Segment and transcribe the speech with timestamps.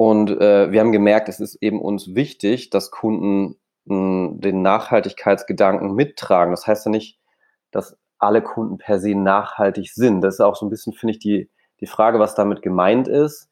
[0.00, 5.94] Und äh, wir haben gemerkt, es ist eben uns wichtig, dass Kunden mh, den Nachhaltigkeitsgedanken
[5.94, 6.52] mittragen.
[6.52, 7.18] Das heißt ja nicht,
[7.70, 10.22] dass alle Kunden per se nachhaltig sind.
[10.22, 11.50] Das ist auch so ein bisschen, finde ich, die,
[11.80, 13.50] die Frage, was damit gemeint ist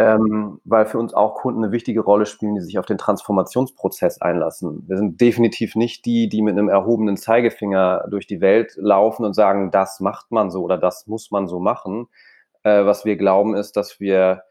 [0.00, 4.22] ähm, weil für uns auch Kunden eine wichtige Rolle spielen, die sich auf den Transformationsprozess
[4.22, 4.82] einlassen.
[4.88, 9.34] Wir sind definitiv nicht die, die mit einem erhobenen Zeigefinger durch die Welt laufen und
[9.34, 12.08] sagen, das macht man so oder das muss man so machen.
[12.62, 14.42] Äh, was wir glauben ist, dass wir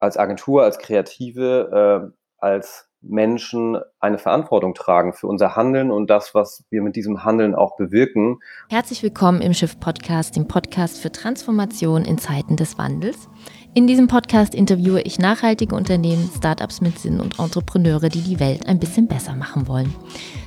[0.00, 6.34] als Agentur, als Kreative, äh, als Menschen eine Verantwortung tragen für unser Handeln und das,
[6.34, 8.40] was wir mit diesem Handeln auch bewirken.
[8.68, 13.28] Herzlich willkommen im Schiff Podcast, dem Podcast für Transformation in Zeiten des Wandels.
[13.74, 18.66] In diesem Podcast interviewe ich nachhaltige Unternehmen, Startups mit Sinn und Entrepreneure, die die Welt
[18.66, 19.94] ein bisschen besser machen wollen.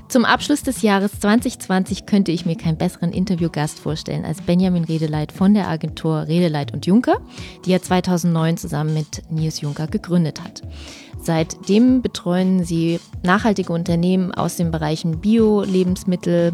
[0.10, 5.32] Zum Abschluss des Jahres 2020 könnte ich mir keinen besseren Interviewgast vorstellen als Benjamin Redeleit
[5.32, 7.22] von der Agentur Redeleit und Juncker,
[7.66, 10.64] die er 2009 zusammen mit Nils Juncker gegründet hat.
[11.22, 16.54] Seitdem betreuen sie nachhaltige Unternehmen aus den Bereichen Bio, Lebensmittel,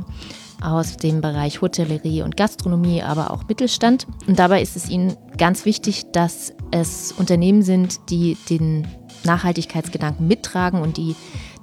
[0.62, 4.08] aus dem Bereich Hotellerie und Gastronomie, aber auch Mittelstand.
[4.28, 8.88] Und dabei ist es ihnen ganz wichtig, dass es Unternehmen sind, die den
[9.24, 11.16] Nachhaltigkeitsgedanken mittragen und die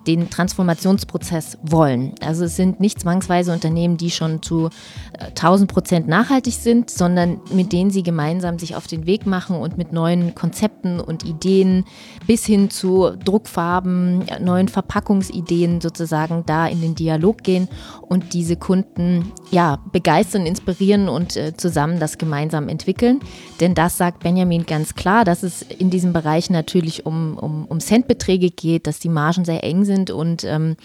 [0.06, 2.14] den Transformationsprozess wollen.
[2.20, 4.70] Also es sind nicht zwangsweise Unternehmen, die schon zu
[5.18, 9.56] 1000 äh, Prozent nachhaltig sind, sondern mit denen sie gemeinsam sich auf den Weg machen
[9.56, 11.84] und mit neuen Konzepten und Ideen
[12.26, 17.68] bis hin zu Druckfarben, neuen Verpackungsideen sozusagen da in den Dialog gehen
[18.02, 23.20] und diese Kunden ja begeistern, inspirieren und äh, zusammen das gemeinsam entwickeln.
[23.60, 27.80] Denn das sagt Benjamin ganz klar, dass es in diesem Bereich natürlich um, um, um
[27.80, 30.76] Centbeträge geht, dass die Margen sehr eng sind sind und ähm,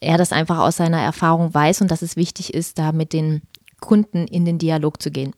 [0.00, 3.42] er das einfach aus seiner Erfahrung weiß und dass es wichtig ist, da mit den
[3.80, 5.34] Kunden in den Dialog zu gehen.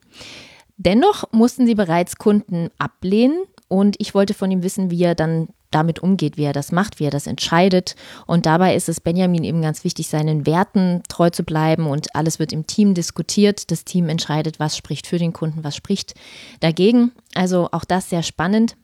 [0.76, 5.48] Dennoch mussten sie bereits Kunden ablehnen und ich wollte von ihm wissen, wie er dann
[5.70, 7.94] damit umgeht, wie er das macht, wie er das entscheidet.
[8.26, 12.38] Und dabei ist es Benjamin eben ganz wichtig, seinen Werten treu zu bleiben und alles
[12.38, 13.70] wird im Team diskutiert.
[13.70, 16.14] Das Team entscheidet, was spricht für den Kunden, was spricht
[16.60, 17.12] dagegen.
[17.34, 18.76] Also auch das sehr spannend.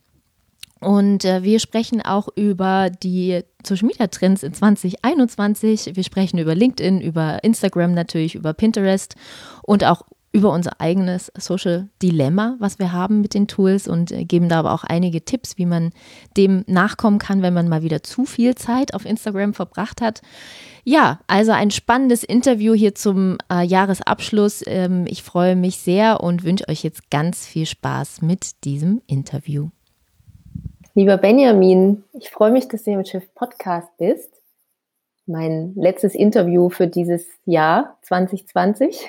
[0.80, 5.96] Und äh, wir sprechen auch über die Social Media Trends in 2021.
[5.96, 9.14] Wir sprechen über LinkedIn, über Instagram natürlich, über Pinterest
[9.62, 10.02] und auch
[10.36, 14.58] über unser eigenes Social Dilemma, was wir haben mit den Tools und äh, geben da
[14.58, 15.92] aber auch einige Tipps, wie man
[16.36, 20.20] dem nachkommen kann, wenn man mal wieder zu viel Zeit auf Instagram verbracht hat.
[20.84, 24.62] Ja, also ein spannendes Interview hier zum äh, Jahresabschluss.
[24.66, 29.70] Ähm, ich freue mich sehr und wünsche euch jetzt ganz viel Spaß mit diesem Interview.
[30.96, 34.32] Lieber Benjamin, ich freue mich, dass du hier mit Schiff Podcast bist.
[35.26, 39.06] Mein letztes Interview für dieses Jahr 2020.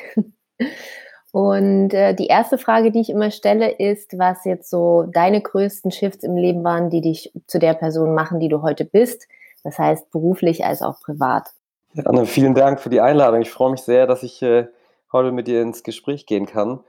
[1.31, 5.91] Und äh, die erste Frage, die ich immer stelle, ist, was jetzt so deine größten
[5.91, 9.25] Shifts im Leben waren, die dich zu der Person machen, die du heute bist.
[9.63, 11.51] Das heißt beruflich als auch privat.
[11.93, 13.41] Ja, Anne, vielen Dank für die Einladung.
[13.41, 14.67] Ich freue mich sehr, dass ich äh,
[15.13, 16.81] heute mit dir ins Gespräch gehen kann.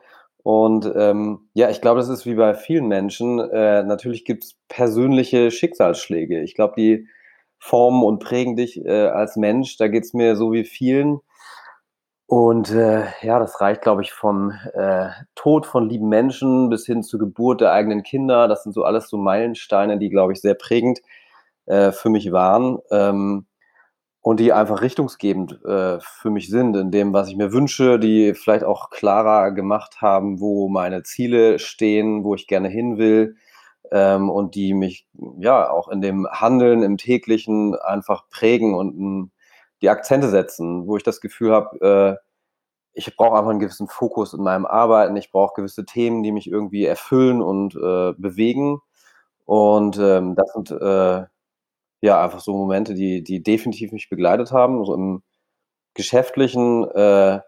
[0.49, 3.39] Und ähm, ja, ich glaube, das ist wie bei vielen Menschen.
[3.39, 6.41] Äh, natürlich gibt es persönliche Schicksalsschläge.
[6.41, 7.07] Ich glaube, die
[7.59, 9.77] formen und prägen dich äh, als Mensch.
[9.77, 11.21] Da geht es mir so wie vielen.
[12.25, 17.03] Und äh, ja, das reicht, glaube ich, vom äh, Tod von lieben Menschen bis hin
[17.03, 18.49] zur Geburt der eigenen Kinder.
[18.49, 21.01] Das sind so alles so Meilensteine, die, glaube ich, sehr prägend
[21.67, 22.79] äh, für mich waren.
[22.91, 23.45] Ähm,
[24.29, 28.35] und die einfach richtungsgebend äh, für mich sind in dem, was ich mir wünsche, die
[28.35, 33.37] vielleicht auch klarer gemacht haben, wo meine Ziele stehen, wo ich gerne hin will
[33.91, 39.31] ähm, und die mich ja auch in dem Handeln im täglichen einfach prägen und m,
[39.81, 42.27] die Akzente setzen, wo ich das Gefühl habe, äh,
[42.93, 46.51] ich brauche einfach einen gewissen Fokus in meinem Arbeiten, ich brauche gewisse Themen, die mich
[46.51, 48.81] irgendwie erfüllen und äh, bewegen.
[49.47, 51.25] Und ähm, das sind äh,
[52.03, 54.85] ja, einfach so Momente, die die definitiv mich begleitet haben.
[54.85, 55.23] So im
[55.95, 57.41] Geschäftlichen, äh,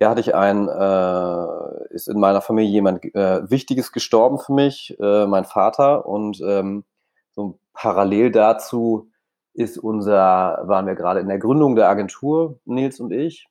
[0.00, 4.96] ja, hatte ich ein äh, ist in meiner Familie jemand, äh, Wichtiges gestorben für mich,
[5.00, 6.84] äh, mein Vater und, ähm,
[7.32, 9.10] so parallel dazu
[9.54, 13.46] ist unser waren wir gerade in der Gründung der Agentur, Nils und ich.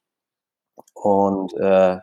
[0.95, 1.99] Und, äh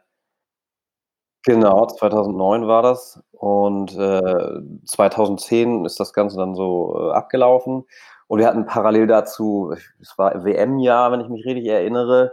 [1.48, 3.22] Genau, 2009 war das.
[3.30, 7.84] Und, äh, 2010 ist das Ganze dann so, äh, abgelaufen.
[8.26, 12.32] Und wir hatten parallel dazu es war WM-Jahr, wenn ich mich richtig erinnere,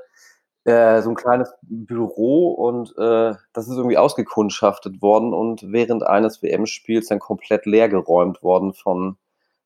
[0.66, 2.50] äh, so 'n kleines Büro.
[2.54, 5.34] Und, äh, das ist irgendwie ausgekundschaftet worden.
[5.34, 9.18] Und während eines WM-Spiels dann komplett leergeräumt worden von,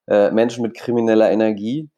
[0.08, 1.90] äh, Menschen mit krimineller Energie.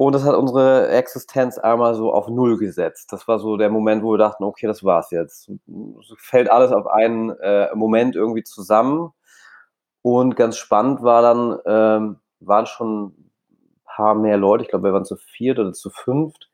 [0.00, 3.12] Und das hat unsere Existenz einmal so auf Null gesetzt.
[3.12, 5.50] Das war so der Moment, wo wir dachten: „Okay, das war's jetzt.“
[6.00, 9.12] Es fällt alles auf einen, äh, Moment irgendwie zusammen.
[10.02, 13.32] Und ganz spannend war dann, ähm, waren schon ein
[13.84, 16.50] paar mehr Leute, ich glaube, wir waren zu viert oder zu fünft.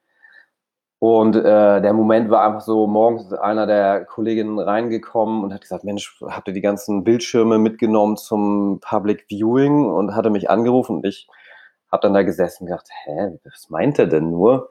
[1.03, 1.43] Und äh,
[1.83, 6.19] der Moment war einfach so, morgens ist einer der Kolleginnen reingekommen und hat gesagt, Mensch,
[6.27, 9.85] habt ihr die ganzen Bildschirme mitgenommen zum Public Viewing?
[9.91, 11.29] Und hatte mich angerufen und ich
[11.95, 14.71] habe dann da gesessen und gedacht, hä, was meint er denn nur?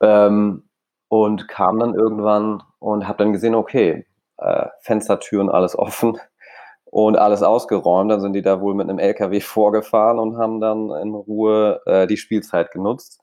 [0.00, 0.64] Ähm,
[1.08, 4.06] und kam dann irgendwann und habe dann gesehen, okay,
[4.38, 6.18] äh, Fenstertüren alles offen
[6.84, 8.10] und alles ausgeräumt.
[8.10, 12.06] Dann sind die da wohl mit einem LKW vorgefahren und haben dann in Ruhe äh,
[12.06, 13.20] die Spielzeit genutzt.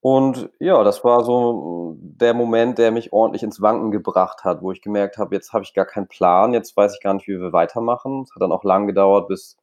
[0.00, 4.70] Und ja, das war so der Moment, der mich ordentlich ins Wanken gebracht hat, wo
[4.70, 7.40] ich gemerkt habe, jetzt habe ich gar keinen Plan, jetzt weiß ich gar nicht, wie
[7.40, 8.22] wir weitermachen.
[8.22, 9.56] Es hat dann auch lang gedauert, bis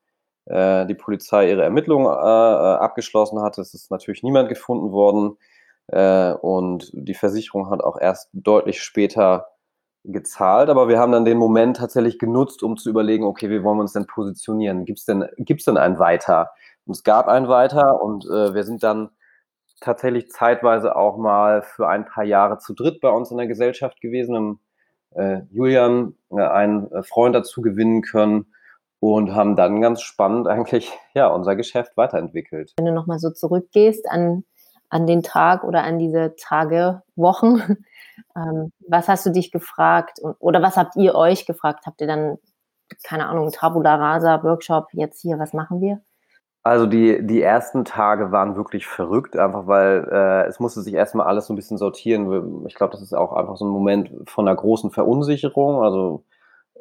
[0.46, 3.58] äh, die Polizei ihre Ermittlungen äh, äh abgeschlossen hat.
[3.58, 5.38] Es ist natürlich niemand gefunden worden.
[5.88, 9.48] Äh, und die Versicherung hat auch erst deutlich später
[10.04, 13.78] gezahlt, aber wir haben dann den Moment tatsächlich genutzt, um zu überlegen, okay, wie wollen
[13.78, 14.86] wir uns denn positionieren?
[14.86, 16.52] Gibt es denn, gibt's denn ein Weiter?
[16.86, 19.10] Und es gab ein Weiter und äh, wir sind dann
[19.82, 24.00] tatsächlich zeitweise auch mal für ein paar Jahre zu dritt bei uns in der Gesellschaft
[24.02, 24.36] gewesen.
[24.36, 24.60] Haben
[25.16, 28.48] äh, Julian, äh, einen äh, Freund dazu gewinnen können
[29.14, 32.74] und haben dann ganz spannend eigentlich ja unser Geschäft weiterentwickelt.
[32.78, 34.44] Wenn du nochmal so zurückgehst an,
[34.90, 37.62] an den Tag oder an diese Tage, Wochen,
[38.36, 41.86] ähm, was hast du dich gefragt oder was habt ihr euch gefragt?
[41.86, 42.38] Habt ihr dann,
[43.04, 46.02] keine Ahnung, Tabula Rasa, Workshop, jetzt hier, was machen wir?
[46.64, 51.28] Also die, die ersten Tage waren wirklich verrückt, einfach weil äh, es musste sich erstmal
[51.28, 52.66] alles so ein bisschen sortieren.
[52.66, 55.84] Ich glaube, das ist auch einfach so ein Moment von einer großen Verunsicherung.
[55.84, 56.24] Also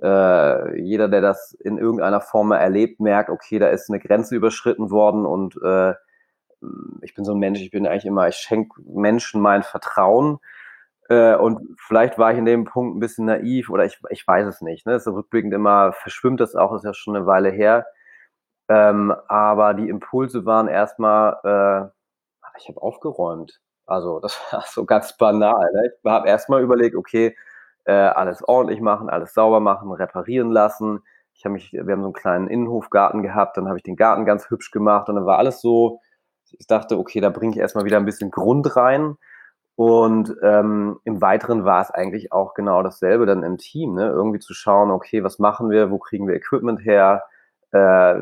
[0.02, 4.90] äh, jeder, der das in irgendeiner Form erlebt, merkt, okay, da ist eine Grenze überschritten
[4.90, 5.94] worden und äh,
[7.02, 10.38] ich bin so ein Mensch, ich bin eigentlich immer, ich schenke Menschen mein Vertrauen.
[11.08, 14.46] Äh, und vielleicht war ich in dem Punkt ein bisschen naiv oder ich, ich weiß
[14.46, 14.86] es nicht.
[14.86, 14.98] Ne?
[15.00, 17.86] So rückblickend immer verschwimmt das auch, ist ja schon eine Weile her.
[18.68, 23.60] Ähm, aber die Impulse waren erstmal, äh, ich habe aufgeräumt.
[23.86, 25.70] Also das war so ganz banal.
[25.74, 25.92] Ne?
[25.92, 27.36] Ich habe erstmal überlegt, okay,
[27.84, 31.00] äh, alles ordentlich machen, alles sauber machen, reparieren lassen.
[31.34, 34.24] Ich habe mich, wir haben so einen kleinen Innenhofgarten gehabt, dann habe ich den Garten
[34.24, 36.00] ganz hübsch gemacht und dann war alles so,
[36.58, 39.16] ich dachte, okay, da bringe ich erstmal wieder ein bisschen Grund rein.
[39.76, 44.06] Und ähm, im Weiteren war es eigentlich auch genau dasselbe dann im Team, ne?
[44.06, 47.24] irgendwie zu schauen, okay, was machen wir, wo kriegen wir Equipment her,
[47.72, 48.14] äh,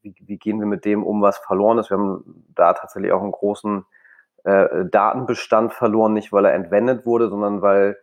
[0.00, 1.90] wie, wie, gehen wir mit dem um, was verloren ist.
[1.90, 3.84] Wir haben da tatsächlich auch einen großen
[4.44, 7.98] äh, Datenbestand verloren, nicht weil er entwendet wurde, sondern weil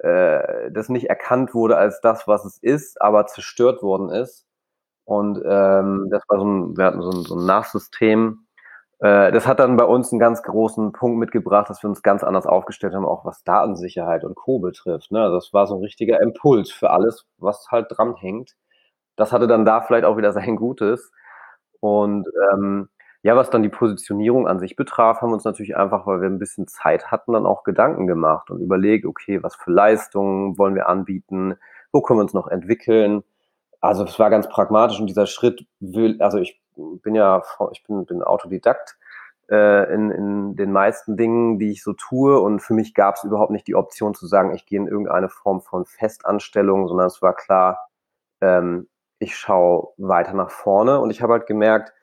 [0.00, 4.46] äh, das nicht erkannt wurde als das, was es ist, aber zerstört worden ist.
[5.04, 8.44] Und ähm, das war so ein, wir hatten so ein, so ein NAS-System,
[9.00, 12.24] äh, das hat dann bei uns einen ganz großen Punkt mitgebracht, dass wir uns ganz
[12.24, 14.60] anders aufgestellt haben, auch was Datensicherheit und Co.
[14.60, 15.10] betrifft.
[15.12, 15.20] Ne?
[15.22, 18.54] Also das war so ein richtiger Impuls für alles, was halt dran hängt.
[19.16, 21.12] Das hatte dann da vielleicht auch wieder sein Gutes.
[21.80, 22.88] Und ähm,
[23.24, 26.28] ja, was dann die Positionierung an sich betraf, haben wir uns natürlich einfach, weil wir
[26.28, 30.74] ein bisschen Zeit hatten, dann auch Gedanken gemacht und überlegt, okay, was für Leistungen wollen
[30.74, 31.56] wir anbieten,
[31.90, 33.24] wo können wir uns noch entwickeln.
[33.80, 37.42] Also es war ganz pragmatisch und dieser Schritt will, also ich bin ja,
[37.72, 38.98] ich bin, bin Autodidakt
[39.50, 42.38] äh, in, in den meisten Dingen, die ich so tue.
[42.38, 45.30] Und für mich gab es überhaupt nicht die Option zu sagen, ich gehe in irgendeine
[45.30, 47.88] Form von Festanstellung, sondern es war klar,
[48.42, 48.86] ähm,
[49.18, 51.00] ich schaue weiter nach vorne.
[51.00, 51.94] Und ich habe halt gemerkt,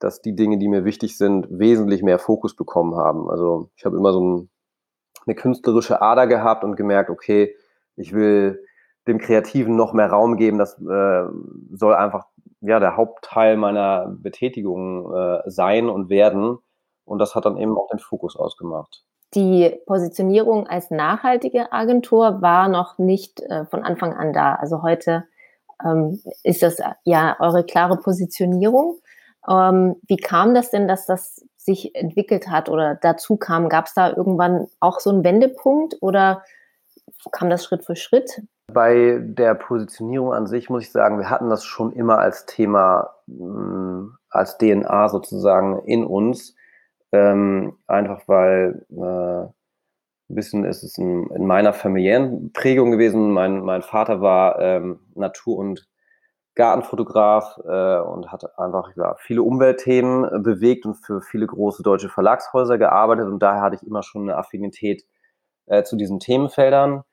[0.00, 3.30] dass die Dinge, die mir wichtig sind, wesentlich mehr Fokus bekommen haben.
[3.30, 4.50] Also ich habe immer so ein,
[5.26, 7.54] eine künstlerische Ader gehabt und gemerkt, okay,
[7.96, 8.64] ich will
[9.06, 10.58] dem Kreativen noch mehr Raum geben.
[10.58, 11.24] Das äh,
[11.72, 12.26] soll einfach
[12.60, 16.58] ja, der Hauptteil meiner Betätigung äh, sein und werden.
[17.04, 19.04] Und das hat dann eben auch den Fokus ausgemacht.
[19.34, 24.54] Die Positionierung als nachhaltige Agentur war noch nicht äh, von Anfang an da.
[24.54, 25.24] Also heute
[25.84, 28.98] ähm, ist das ja eure klare Positionierung.
[29.48, 33.68] Ähm, wie kam das denn, dass das sich entwickelt hat oder dazu kam?
[33.68, 36.42] Gab es da irgendwann auch so einen Wendepunkt oder
[37.32, 38.42] kam das Schritt für Schritt?
[38.72, 43.10] Bei der Positionierung an sich muss ich sagen, wir hatten das schon immer als Thema,
[43.26, 46.54] mm, als DNA sozusagen in uns.
[47.12, 49.48] Ähm, einfach weil äh,
[50.30, 53.32] ein bisschen ist es in, in, meiner familiären Prägung gewesen.
[53.32, 55.88] Mein, mein Vater war ähm, Natur- und
[56.54, 62.76] Gartenfotograf äh, und hat einfach ja, viele Umweltthemen bewegt und für viele große deutsche Verlagshäuser
[62.78, 63.26] gearbeitet.
[63.26, 65.04] Und daher hatte ich immer schon eine Affinität
[65.66, 67.04] äh, zu diesen Themenfeldern.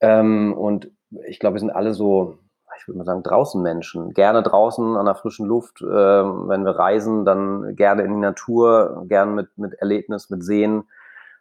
[0.00, 0.90] Ähm, und
[1.26, 2.38] ich glaube, wir sind alle so,
[2.78, 4.14] ich würde mal sagen, draußen Menschen.
[4.14, 5.82] Gerne draußen an der frischen Luft.
[5.82, 10.84] Äh, wenn wir reisen, dann gerne in die Natur, gerne mit, mit Erlebnis, mit Sehen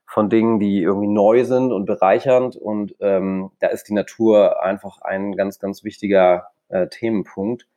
[0.06, 2.56] von Dingen, die irgendwie neu sind und bereichernd.
[2.56, 7.68] Und ähm, da ist die Natur einfach ein ganz, ganz wichtiger äh, Themenpunkt.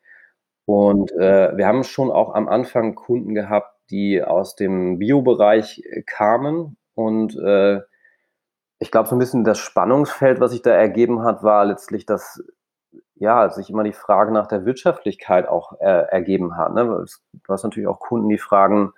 [0.66, 6.02] Und, äh, wir haben schon auch am Anfang Kunden gehabt, die aus dem Bio-Bereich, äh,
[6.04, 7.82] kamen und, äh,
[8.80, 12.42] ich glaube, so 'n bisschen das Spannungsfeld, was sich da ergeben hat, war letztlich, dass,
[13.16, 16.86] ja, sich immer die Frage nach der Wirtschaftlichkeit auch, äh, ergeben hat, ne?
[16.86, 18.92] Du hast natürlich auch Kunden, die fragen: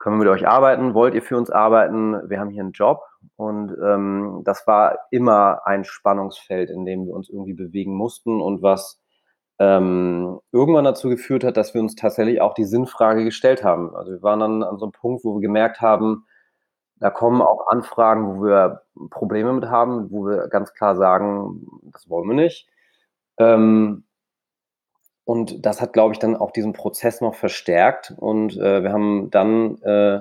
[0.00, 0.94] „Können wir mit euch arbeiten?
[0.94, 2.28] Wollt ihr für uns arbeiten?
[2.30, 3.02] Wir haben hier 'n Job.“
[3.36, 8.62] Und, ähm, das war immer ein Spannungsfeld, in dem wir uns irgendwie bewegen mussten und
[8.62, 9.00] was,
[9.60, 13.94] ähm, irgendwann dazu geführt hat, dass wir uns tatsächlich auch die Sinnfrage gestellt haben.
[13.96, 16.26] Also, wir waren dann an so 'nem Punkt, wo wir gemerkt haben,
[17.00, 22.08] da kommen auch Anfragen, wo wir Probleme mit haben, wo wir ganz klar sagen: „Das
[22.10, 22.68] wollen wir nicht.“
[23.38, 24.04] Ähm
[25.28, 29.30] und das hat, glaube ich, dann auch diesen Prozess noch verstärkt und, äh, wir haben
[29.30, 30.20] dann, äh,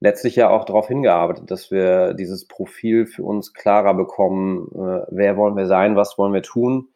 [0.00, 5.36] letztlich ja auch darauf hingearbeitet, dass wir dieses Profil für uns klarer bekommen, äh, wer
[5.36, 6.88] wollen wir sein, was wollen wir tun?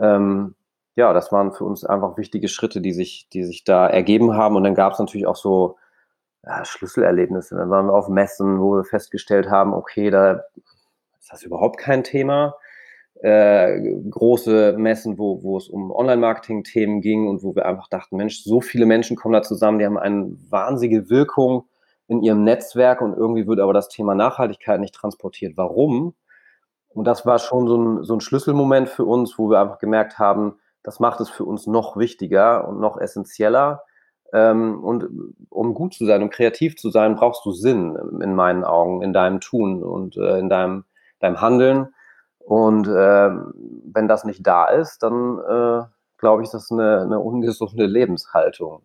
[0.00, 0.54] Ähm,
[0.96, 4.56] ja, das waren für uns einfach wichtige Schritte, die sich die sich da ergeben haben
[4.56, 5.76] und dann gab's natürlich auch so,
[6.44, 7.56] ja, Schlüsselerlebnisse.
[7.56, 10.42] Dann waren wir auf Messen, wo wir festgestellt haben: „Okay, da
[11.20, 12.56] ist das überhaupt kein Thema.“
[13.22, 13.80] Äh,
[14.10, 18.60] große Messen, wo wo es um Online-Marketing-Themen ging und wo wir einfach dachten: „Mensch, so
[18.60, 21.66] viele Menschen kommen da zusammen, die haben eine wahnsinnige Wirkung
[22.08, 25.54] in ihrem Netzwerk und irgendwie wird aber das Thema Nachhaltigkeit nicht transportiert.
[25.56, 26.14] Warum?“
[26.90, 30.18] Und das war schon so 'n so 'n Schlüsselmoment für uns, wo wir einfach gemerkt
[30.18, 33.84] haben, das macht es für uns noch wichtiger und noch essenzieller.
[34.32, 35.06] Ähm, und
[35.50, 39.12] um gut zu sein, um kreativ zu sein, brauchst du Sinn in meinen Augen, in
[39.12, 40.84] deinem Tun und, äh, in deinem
[41.20, 41.88] deinem Handeln.
[42.40, 43.52] Und, ähm,
[43.92, 45.82] wenn das nicht da ist, dann, äh,
[46.18, 48.82] glaube ich, ist das 'ne 'ne ungesunde Lebenshaltung.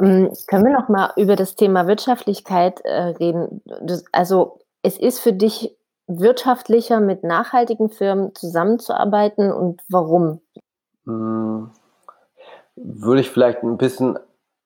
[0.00, 3.62] Hm, können wir noch mal über das Thema Wirtschaftlichkeit, äh, reden?
[3.82, 5.76] Das also, es ist für dich
[6.08, 10.40] wirtschaftlicher, mit nachhaltigen Firmen zusammenzuarbeiten und warum?
[11.06, 11.70] Hm,
[12.76, 14.18] würde ich vielleicht 'n bisschen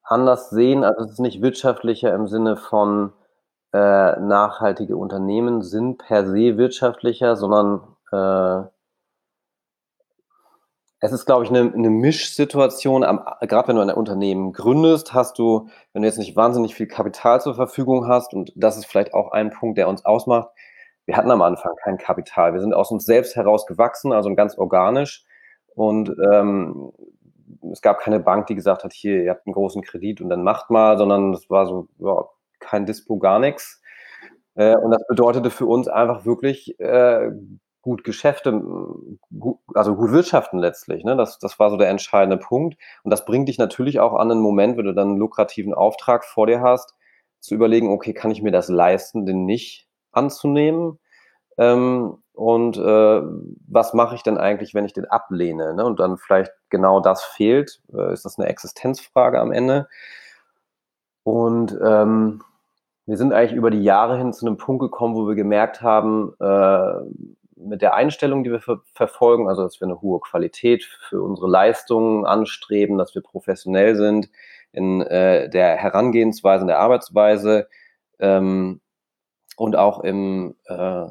[0.04, 0.84] anders sehen.
[0.84, 3.12] Also, es ist nicht wirtschaftlicher im Sinne von,
[3.74, 8.70] äh, nachhaltige Unternehmen sind per se wirtschaftlicher, sondern, äh
[11.02, 13.02] es ist, glaube ich, 'ne 'ne Mischsituation.
[13.02, 17.40] Grad wenn du ein Unternehmen gründest, hast du wenn du jetzt nicht wahnsinnig viel Kapital
[17.42, 20.48] zur Verfügung hast und das ist vielleicht auch ein Punkt, der uns ausmacht.
[21.08, 22.52] Wir hatten am Anfang kein Kapital.
[22.52, 25.24] Wir sind aus uns selbst heraus gewachsen, also ganz organisch
[25.74, 26.92] und, ähm,
[27.72, 30.42] es gab keine Bank, die gesagt hat: „Hier, ihr habt 'n großen Kredit und dann
[30.42, 32.24] macht mal“, sondern das war so, ja,
[32.60, 33.80] kein Dispo, gar nix.
[34.56, 37.30] Äh, und das bedeutete für uns einfach wirklich, äh,
[37.82, 41.16] gut Geschäfte hm, gu also, gut wirtschaften letztlich, ne?
[41.16, 42.76] Das das war so der entscheidende Punkt.
[43.04, 46.24] Und das bringt dich natürlich auch an 'nen Moment, wenn du dann 'n lukrativen Auftrag
[46.24, 46.94] vor dir hast,
[47.40, 49.85] zu überlegen: „Okay, kann ich mir das leisten, den nicht
[50.16, 50.98] anzunehmen?
[51.58, 53.22] Ähm, und, äh,
[53.68, 55.84] was mache ich denn eigentlich, wenn ich den ablehne“, ne?
[55.86, 59.88] Und dann vielleicht genau das fehlt, äh, ist das 'ne Existenzfrage am Ende.
[61.26, 62.40] Und, ähm,
[63.06, 66.34] wir sind eigentlich über die Jahre hin zu 'nem Punkt gekommen, wo wir gemerkt haben,
[66.40, 66.92] äh,
[67.56, 71.48] mit der Einstellung, die wir ver verfolgen, also, dass wir 'ne hohe Qualität für unsere
[71.48, 74.30] Leistungen anstreben, dass wir professionell sind
[74.72, 77.68] in, äh, der Herangehensweise, in der Arbeitsweise,
[78.20, 78.80] ähm,
[79.56, 81.06] und auch im, äh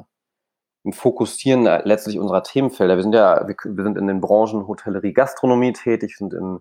[0.84, 2.96] im Fokussieren letztlich unserer Themenfelder.
[2.96, 6.60] Wir sind ja wir wir sind in den Branchen Hotellerie, Gastronomie tätig, sind im,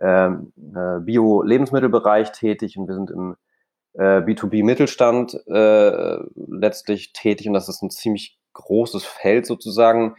[0.00, 3.36] ähm, äh, Bio-Lebensmittelbereich tätig und wir sind im,
[3.94, 10.16] äh, B2B-Mittelstand, äh, letztlich tätig und das ist 'n ziemlich großes Feld sozusagen.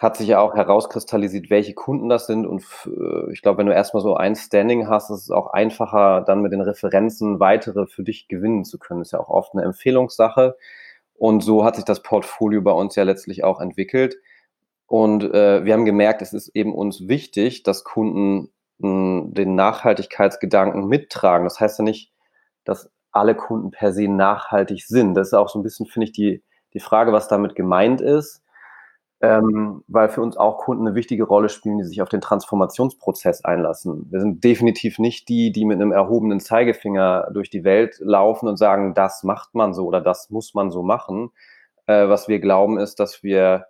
[0.00, 3.74] Hat sich ja auch herauskristallisiert, welche Kunden das sind und äh, ich glaube, wenn du
[3.74, 7.86] erst mal so ein Standing hast, ist es auch einfacher, dann mit den Referenzen weitere
[7.86, 9.02] für dich gewinnen zu können.
[9.02, 10.56] Ist ja auch oft 'ne Empfehlungssache.
[11.16, 14.16] Und so hat sich das Portfolio bei uns ja letztlich auch entwickelt.
[14.86, 20.86] Und, äh, wir haben gemerkt, es ist eben uns wichtig, dass Kunden, hm, den Nachhaltigkeitsgedanken
[20.88, 21.44] mittragen.
[21.44, 22.10] Das heißt ja nicht,
[22.64, 25.14] dass alle Kunden per se nachhaltig sind.
[25.14, 26.42] Das ist auch so 'n bisschen, finde ich, die
[26.74, 28.42] die Frage, was damit gemeint ist,
[29.22, 33.44] ähm, weil für uns auch Kunden 'ne wichtige Rolle spielen, die sich auf den Transformationsprozess
[33.44, 34.06] einlassen.
[34.10, 38.56] Wir sind definitiv nicht die, die mit 'nem erhobenen Zeigefinger durch die Welt laufen und
[38.58, 41.30] sagen: „Das macht man so oder das muss man so machen.“
[41.86, 43.66] Äh, was wir glauben, ist, dass wir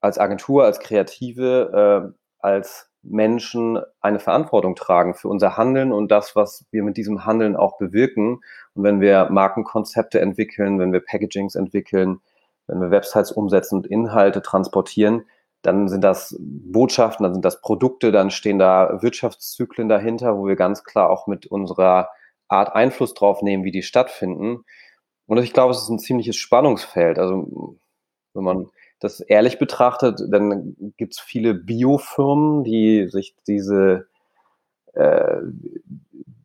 [0.00, 6.36] als Agentur, als Kreative, äh, als Menschen eine Verantwortung tragen für unser Handeln und das,
[6.36, 8.40] was wir mit diesem Handeln auch bewirken.
[8.74, 12.20] Und wenn wir Markenkonzepte entwickeln, wenn wir Packagings entwickeln,
[12.68, 15.24] wenn wir Websites umsetzen und Inhalte transportieren,
[15.62, 20.56] dann sind das Botschaften, dann sind das Produkte, dann stehen da Wirtschaftszyklen dahinter, wo wir
[20.56, 22.08] ganz klar auch mit unserer
[22.48, 24.64] Art Einfluss drauf nehmen, wie die stattfinden.
[25.26, 27.18] Und ich glaube, es ist 'n ziemliches Spannungsfeld.
[27.18, 27.76] Also,
[28.34, 28.68] wenn man
[29.00, 34.06] das ehrlich betrachtet, dann gibt es viele Biofirmen, die sich diese,
[34.94, 35.38] äh,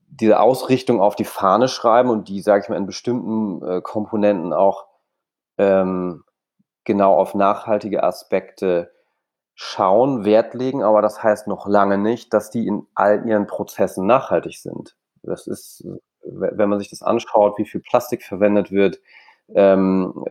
[0.10, 4.54] diese Ausrichtung auf die Fahne schreiben und die, sage ich mal, in bestimmten äh, Komponenten
[4.54, 4.86] auch
[5.62, 6.24] ähm,
[6.84, 8.92] genau auf nachhaltige Aspekte
[9.54, 14.08] schauen, Wert legen, aber das heißt noch lange nicht, dass die in all ihren Prozessen
[14.08, 14.96] nachhaltig sind.
[15.22, 15.86] Das ist,
[16.24, 19.00] wenn man sich das anschaut, wie viel Plastik verwendet wird,
[19.54, 20.26] ähm,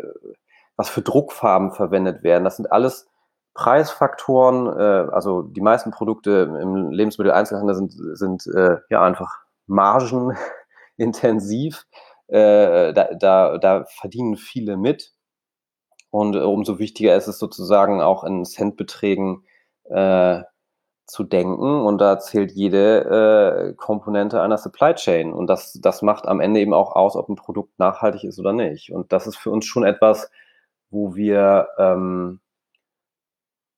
[0.76, 3.06] was für Druckfarben verwendet werden, das sind alles
[3.54, 4.66] Preisfaktoren.
[4.66, 11.86] Äh, also die meisten Produkte im Lebensmitteleinzelhandel sind, sind äh, ja einfach margenintensiv.
[12.28, 15.14] Äh, da, da, da verdienen viele mit.
[16.10, 19.44] Und umso wichtiger ist es sozusagen auch in Centbeträgen
[19.84, 20.42] äh,
[21.06, 21.82] zu denken.
[21.82, 25.32] Und da zählt jede äh, Komponente einer Supply Chain.
[25.32, 28.52] Und das, das macht am Ende eben auch aus, ob ein Produkt nachhaltig ist oder
[28.52, 28.92] nicht.
[28.92, 30.30] Und das ist für uns schon etwas,
[30.90, 32.40] wo wir ähm,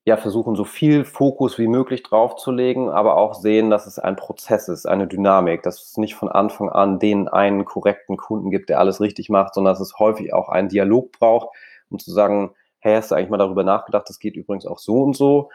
[0.04, 4.68] ja versuchen, so viel Fokus wie möglich draufzulegen, aber auch sehen, dass es ein Prozess
[4.68, 8.80] ist, eine Dynamik, dass es nicht von Anfang an den einen korrekten Kunden gibt, der
[8.80, 11.54] alles richtig macht, sondern dass es häufig auch einen Dialog braucht,
[11.92, 15.02] um zu sagen, hey, hast du eigentlich mal darüber nachgedacht, das geht übrigens auch so
[15.02, 15.50] und so.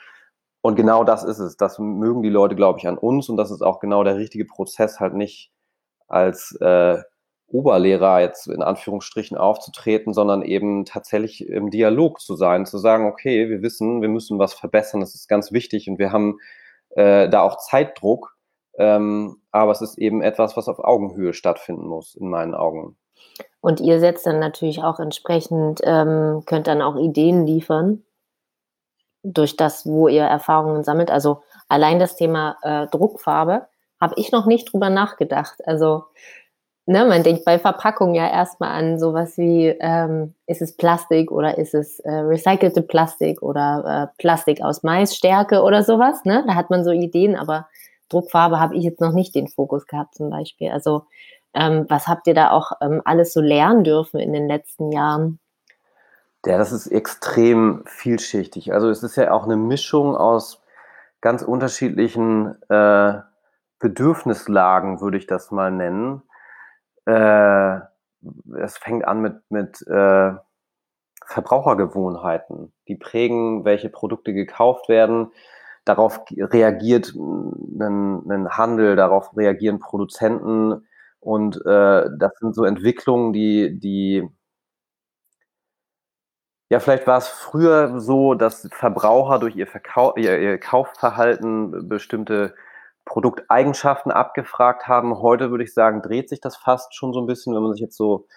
[0.61, 1.57] Und genau das ist es.
[1.57, 4.45] Das mögen die Leute, glaube ich, an uns und das ist auch genau der richtige
[4.45, 5.51] Prozess, halt nicht
[6.07, 6.97] als äh,
[7.47, 13.49] Oberlehrer jetzt in Anführungsstrichen aufzutreten, sondern eben tatsächlich im Dialog zu sein, zu sagen, okay,
[13.49, 16.39] wir wissen, wir müssen was verbessern, das ist ganz wichtig und wir haben
[16.89, 18.35] äh, da auch Zeitdruck,
[18.77, 22.97] ähm, aber es ist eben etwas, was auf Augenhöhe stattfinden muss, in meinen Augen.
[23.61, 28.03] Und ihr setzt dann natürlich auch entsprechend, ähm, könnt dann auch Ideen liefern
[29.23, 31.11] durch das, wo ihr Erfahrungen sammelt.
[31.11, 33.67] Also allein das Thema äh, Druckfarbe
[33.99, 35.65] habe ich noch nicht drüber nachgedacht.
[35.67, 36.05] Also
[36.85, 41.57] ne, man denkt bei Verpackung ja erstmal an sowas wie, ähm, ist es Plastik oder
[41.57, 46.23] ist es äh, recycelte Plastik oder äh, Plastik aus Maisstärke oder sowas.
[46.23, 46.43] Ne?
[46.47, 47.67] Da hat man so Ideen, aber
[48.09, 50.71] Druckfarbe habe ich jetzt noch nicht den Fokus gehabt zum Beispiel.
[50.71, 51.03] Also
[51.53, 55.39] ähm, was habt ihr da auch ähm, alles so lernen dürfen in den letzten Jahren?
[56.45, 58.73] Ja, das ist extrem vielschichtig.
[58.73, 60.63] Also es ist ja auch eine Mischung aus
[61.19, 63.19] ganz unterschiedlichen äh,
[63.79, 66.21] Bedürfnislagen, würde ich das mal nennen.
[67.05, 67.79] Äh,
[68.61, 70.33] es fängt an mit, mit äh,
[71.25, 72.71] Verbrauchergewohnheiten.
[72.87, 75.31] Die prägen, welche Produkte gekauft werden.
[75.83, 80.86] Darauf reagiert ein, ein Handel, darauf reagieren Produzenten.
[81.19, 84.27] Und äh, das sind so Entwicklungen, die, die
[86.69, 92.55] ja, vielleicht war es früher so, dass Verbraucher durch ihr, Verkau ihr, ihr Kaufverhalten bestimmte
[93.05, 95.19] Produkteigenschaften abgefragt haben.
[95.21, 97.81] Heute würde ich sagen, dreht sich das fast schon so ein bisschen, wenn man sich
[97.81, 98.27] jetzt so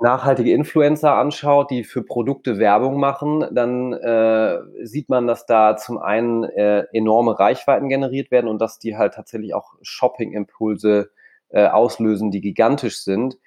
[0.00, 5.98] nachhaltige Influencer anschaut, die für Produkte Werbung machen, dann äh, sieht man, dass da zum
[5.98, 11.10] einen äh, enorme Reichweiten generiert werden und dass die halt tatsächlich auch Shopping-Impulse
[11.50, 13.38] äh, auslösen, die gigantisch sind.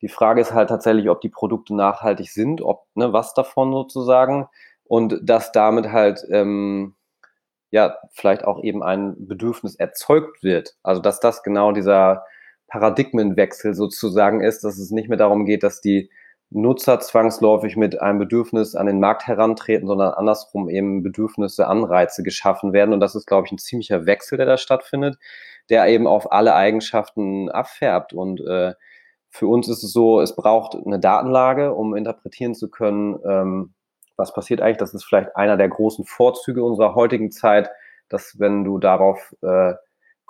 [0.00, 4.48] Die Frage ist halt tatsächlich, ob die Produkte nachhaltig sind, ob ne, was davon sozusagen
[4.84, 6.94] und dass damit halt ähm,
[7.70, 10.74] ja, vielleicht auch eben ein Bedürfnis erzeugt wird.
[10.82, 12.24] Also dass das genau dieser
[12.68, 16.10] Paradigmenwechsel sozusagen ist, dass es nicht mehr darum geht, dass die
[16.54, 22.72] Nutzer zwangsläufig mit einem Bedürfnis an den Markt herantreten, sondern andersrum eben Bedürfnisse, Anreize geschaffen
[22.72, 22.92] werden.
[22.92, 25.18] Und das ist, glaube ich, ein ziemlicher Wechsel, der da stattfindet,
[25.70, 28.12] der eben auf alle Eigenschaften abfärbt.
[28.12, 28.74] Und äh,
[29.30, 33.74] für uns ist es so, es braucht eine Datenlage, um interpretieren zu können, ähm,
[34.16, 34.76] was passiert eigentlich?
[34.76, 37.70] Das ist vielleicht einer der großen Vorzüge unserer heutigen Zeit,
[38.08, 39.74] dass wenn du darauf äh,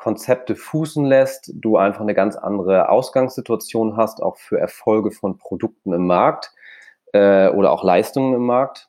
[0.03, 5.93] Konzepte fußen lässt, du einfach eine ganz andere Ausgangssituation hast, auch für Erfolge von Produkten
[5.93, 6.53] im Markt
[7.13, 8.89] äh, oder auch Leistungen im Markt.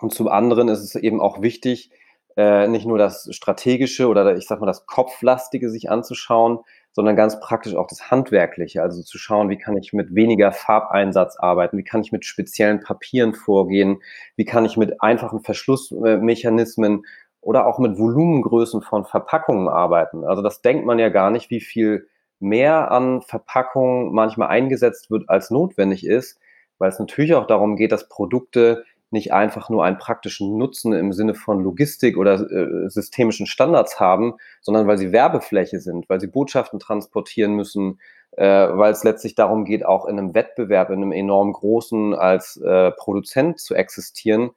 [0.00, 1.92] Und zum anderen ist es eben auch wichtig,
[2.36, 6.58] äh, nicht nur das Strategische oder ich sag mal das Kopflastige sich anzuschauen,
[6.90, 11.36] sondern ganz praktisch auch das Handwerkliche, also zu schauen, wie kann ich mit weniger Farbeinsatz
[11.36, 14.02] arbeiten, wie kann ich mit speziellen Papieren vorgehen,
[14.34, 17.04] wie kann ich mit einfachen Verschlussmechanismen
[17.44, 20.24] oder auch mit Volumengrößen von Verpackungen arbeiten.
[20.24, 22.08] Also das denkt man ja gar nicht, wie viel
[22.40, 26.40] mehr an Verpackungen manchmal eingesetzt wird, als notwendig ist,
[26.78, 31.12] weil es natürlich auch darum geht, dass Produkte nicht einfach nur einen praktischen Nutzen im
[31.12, 36.26] Sinne von Logistik oder äh, systemischen Standards haben, sondern weil sie Werbefläche sind, weil sie
[36.26, 38.00] Botschaften transportieren müssen,
[38.32, 42.56] äh, weil es letztlich darum geht, auch in einem Wettbewerb, in einem enorm großen als
[42.56, 44.50] äh, Produzent zu existieren.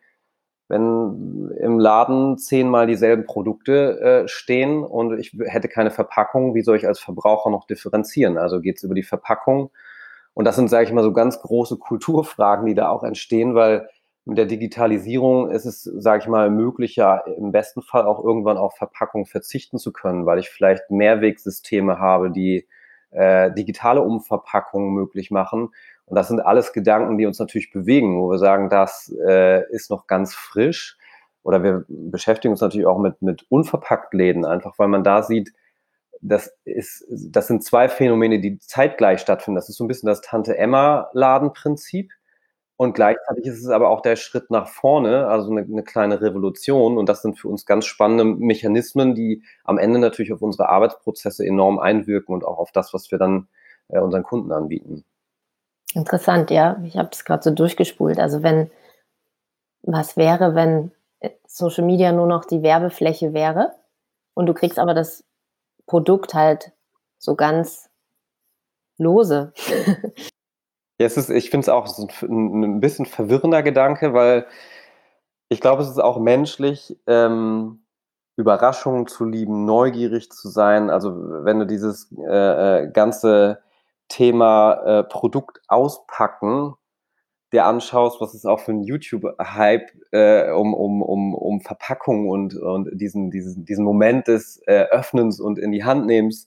[0.70, 6.76] Wenn im Laden zehnmal dieselben Produkte äh, stehen und ich hätte keine Verpackung, wie soll
[6.76, 8.38] ich als Verbraucher noch differenzieren?
[8.38, 9.72] Also geht es über die Verpackung.
[10.34, 13.88] Und das sind, sage ich mal, so ganz große Kulturfragen, die da auch entstehen, weil
[14.26, 18.58] mit der Digitalisierung ist es, sage ich mal, möglich, ja im besten Fall auch irgendwann
[18.58, 22.68] auf Verpackung verzichten zu können, weil ich vielleicht Mehrwegsysteme habe, die
[23.12, 25.70] äh, digitale Umverpackungen möglich machen.
[26.08, 29.92] Und das sind alles Gedanken, die uns natürlich bewegen, wo wir sagen, das äh, ist
[29.92, 30.98] noch ganz frisch.
[31.44, 35.54] Oder wir beschäftigen uns natürlich auch mit, mit Unverpacktläden, einfach weil man da sieht,
[36.22, 39.56] das, ist, das sind zwei Phänomene, die zeitgleich stattfinden.
[39.56, 42.12] Das ist so ein bisschen das Tante-Emma-Ladenprinzip.
[42.78, 46.98] Und gleichzeitig ist es aber auch der Schritt nach vorne, also eine, eine, kleine Revolution.
[46.98, 51.46] Und das sind für uns ganz spannende Mechanismen, die am Ende natürlich auf unsere Arbeitsprozesse
[51.46, 53.48] enorm einwirken und auch auf das, was wir dann
[53.90, 55.04] äh, unseren Kunden anbieten.
[55.98, 56.80] Interessant, ja.
[56.84, 58.20] Ich habe es gerade so durchgespult.
[58.20, 58.70] Also wenn,
[59.82, 60.92] was wäre, wenn
[61.48, 63.74] Social Media nur noch die Werbefläche wäre
[64.36, 65.24] und du kriegst aber das
[65.88, 66.72] Produkt halt
[67.18, 67.90] so ganz
[68.98, 69.54] lose.
[71.00, 74.48] Ja, es ist, ich finde es auch so ein, ein, bisschen verwirrender Gedanke, weil
[75.48, 77.84] ich glaube, es ist auch menschlich, ähm,
[78.36, 80.90] Überraschungen zu lieben, neugierig zu sein.
[80.90, 83.62] Also wenn du dieses äh, äh ganze
[84.08, 86.76] Thema äh, Produkt auspacken
[87.54, 92.56] dir anschaust, was es auch für ein YouTube-Hype äh, um, um, um, um Verpackung und,
[92.56, 96.46] und diesen, diesen, diesen Moment des äh, Öffnens und in die Hand nehmens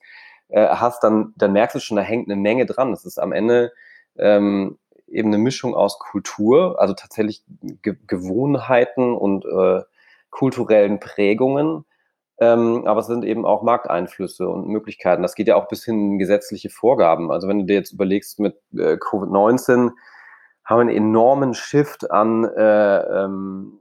[0.49, 2.93] äh, hast, dann, dann merkst du schon, da hängt eine Menge dran.
[2.93, 3.73] Es ist am Ende
[4.19, 7.45] ähm, eben eine Mischung aus Kultur, also tatsächlich
[7.83, 9.83] Ge Gewohnheiten und äh,
[10.29, 11.85] kulturellen Prägungen.
[12.41, 15.23] Ähm, aber es sind eben auch Markteinflüsse und Möglichkeiten.
[15.23, 17.31] Das geht ja auch bis hin in gesetzliche Vorgaben.
[17.31, 19.91] Also wenn du dir jetzt überlegst mit äh, Covid-19,
[20.65, 23.81] haben wir einen enormen Shift an äh, ähm,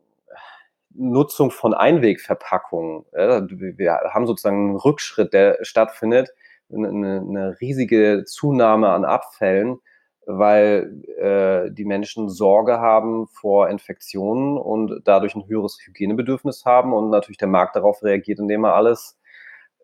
[0.94, 3.06] Nutzung von Einwegverpackungen.
[3.14, 6.30] Ja, wir haben sozusagen einen Rückschritt, der stattfindet,
[6.74, 9.80] eine, eine riesige Zunahme an Abfällen
[10.26, 17.10] weil äh, die Menschen Sorge haben vor Infektionen und dadurch ein höheres Hygienebedürfnis haben und
[17.10, 19.18] natürlich der Markt darauf reagiert, indem er alles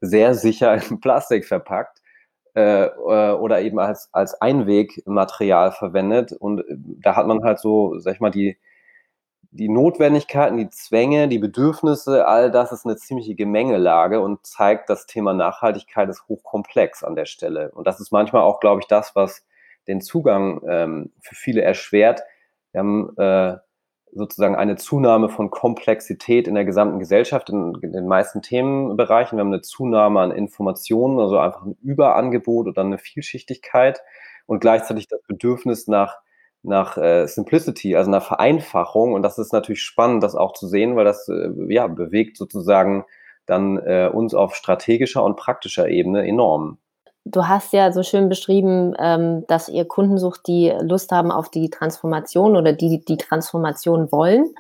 [0.02, 2.02] sehr sicher in Plastik verpackt
[2.56, 6.32] äh, äh, oder eben als, als Einwegmaterial verwendet.
[6.32, 8.58] Und äh, da hat man halt so, sag ich mal, die,
[9.52, 15.06] die Notwendigkeiten, die Zwänge, die Bedürfnisse, all das ist eine ziemliche Gemengelage und zeigt, das
[15.06, 17.72] Thema Nachhaltigkeit ist hochkomplex an der Stelle.
[17.72, 19.46] Und das ist manchmal auch, glaube ich, das, was
[19.88, 22.22] den Zugang ähm, für viele erschwert.
[22.72, 23.58] Wir haben äh,
[24.16, 29.38] sozusagen eine Zunahme von Komplexität in der gesamten Gesellschaft, in, in, den meisten Themenbereichen.
[29.38, 34.02] Wir haben eine Zunahme an Informationen, also einfach ein Überangebot oder eine Vielschichtigkeit
[34.46, 36.18] und gleichzeitig das Bedürfnis nach,
[36.64, 39.14] nach äh, Simplicity, also einer Vereinfachung.
[39.14, 43.04] Und das ist natürlich spannend, das auch zu sehen, weil das äh, ja, bewegt sozusagen
[43.46, 46.80] dann äh, uns auf strategischer und praktischer Ebene enorm.
[47.26, 51.50] Du hast ja so schön beschrieben, ähm, dass ihr Kunden sucht, die Lust haben auf
[51.50, 54.54] die Transformation oder die die Transformation wollen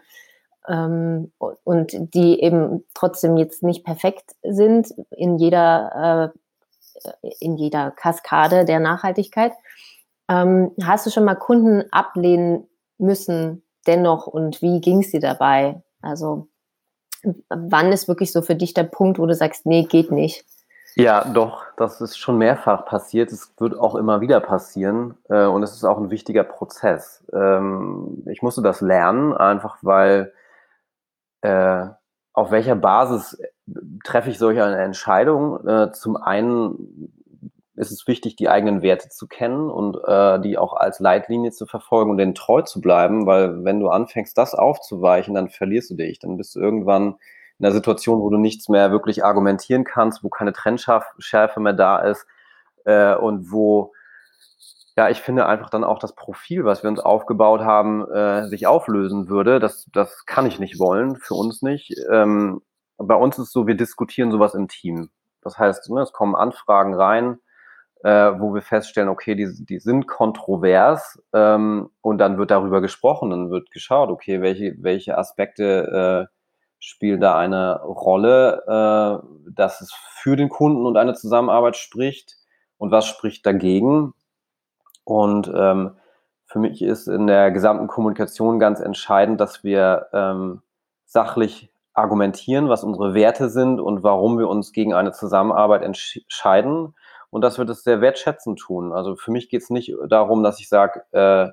[0.67, 6.33] ähm, und die eben trotzdem jetzt nicht perfekt sind in jeder,
[7.13, 9.53] äh, in jeder Kaskade der Nachhaltigkeit.
[10.27, 15.83] Ähm, hast du schon mal Kunden ablehnen müssen dennoch und wie ging es dir dabei?
[16.01, 16.47] Also
[17.49, 20.45] wann ist wirklich so für dich der Punkt, wo du sagst, nee, geht nicht?
[20.97, 23.31] Ja, doch, das ist schon mehrfach passiert.
[23.31, 27.25] Es wird auch immer wieder passieren äh, und es ist auch ein wichtiger Prozess.
[27.33, 30.33] Ähm, ich musste das lernen, einfach weil
[31.41, 31.87] äh,
[32.33, 33.47] auf welcher Basis äh,
[34.05, 35.67] treffe ich solche eine Entscheidung?
[35.67, 37.11] Äh, zum einen
[37.75, 41.65] ist es wichtig, die eigenen Werte zu kennen und äh, die auch als Leitlinie zu
[41.65, 45.95] verfolgen und denen treu zu bleiben, weil wenn du anfängst, das aufzuweichen, dann verlierst du
[45.95, 46.19] dich.
[46.19, 47.15] Dann bist du irgendwann
[47.59, 51.99] in einer Situation, wo du nichts mehr wirklich argumentieren kannst, wo keine Trennschärfe mehr da
[51.99, 52.25] ist
[52.85, 53.93] äh, und wo,
[54.97, 58.67] ja, ich finde einfach dann auch das Profil, was wir uns aufgebaut haben, äh, sich
[58.67, 59.59] auflösen würde.
[59.59, 61.95] Das, das kann ich nicht wollen, für uns nicht.
[62.11, 62.61] Ähm,
[62.97, 65.09] bei uns ist so, wir diskutieren sowas im Team.
[65.41, 67.39] Das heißt, ne, es kommen Anfragen rein,
[68.03, 73.31] äh, wo wir feststellen, okay, die, die sind kontrovers ähm, und dann wird darüber gesprochen,
[73.31, 76.35] dann wird geschaut, okay, welche, welche Aspekte äh,
[76.79, 82.35] spielen da eine Rolle, äh, dass es für den Kunden und eine Zusammenarbeit spricht
[82.77, 84.13] und was spricht dagegen.
[85.03, 85.97] Und ähm,
[86.45, 90.61] für mich ist in der gesamten Kommunikation ganz entscheidend, dass wir ähm,
[91.05, 96.93] sachlich argumentieren, was unsere Werte sind und warum wir uns gegen eine Zusammenarbeit entscheiden
[97.29, 98.91] und dass wir das sehr wertschätzend tun.
[98.91, 101.51] Also für mich geht es nicht darum, dass ich sage, äh,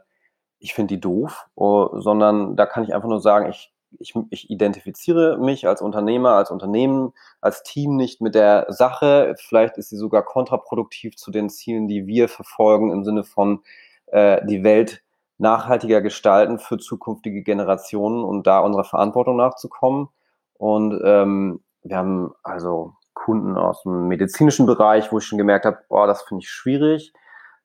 [0.59, 4.51] ich finde die doof, oh, sondern da kann ich einfach nur sagen, ich ich, ich
[4.51, 9.35] identifiziere mich als Unternehmer, als Unternehmen, als Team nicht mit der Sache.
[9.39, 13.63] Vielleicht ist sie sogar kontraproduktiv zu den Zielen, die wir verfolgen, im Sinne von
[14.07, 15.03] äh, die Welt
[15.39, 20.09] nachhaltiger gestalten für zukünftige Generationen und da unserer Verantwortung nachzukommen.
[20.55, 25.79] Und ähm, wir haben also Kunden aus dem medizinischen Bereich, wo ich schon gemerkt habe,
[25.89, 27.13] boah, das finde ich schwierig.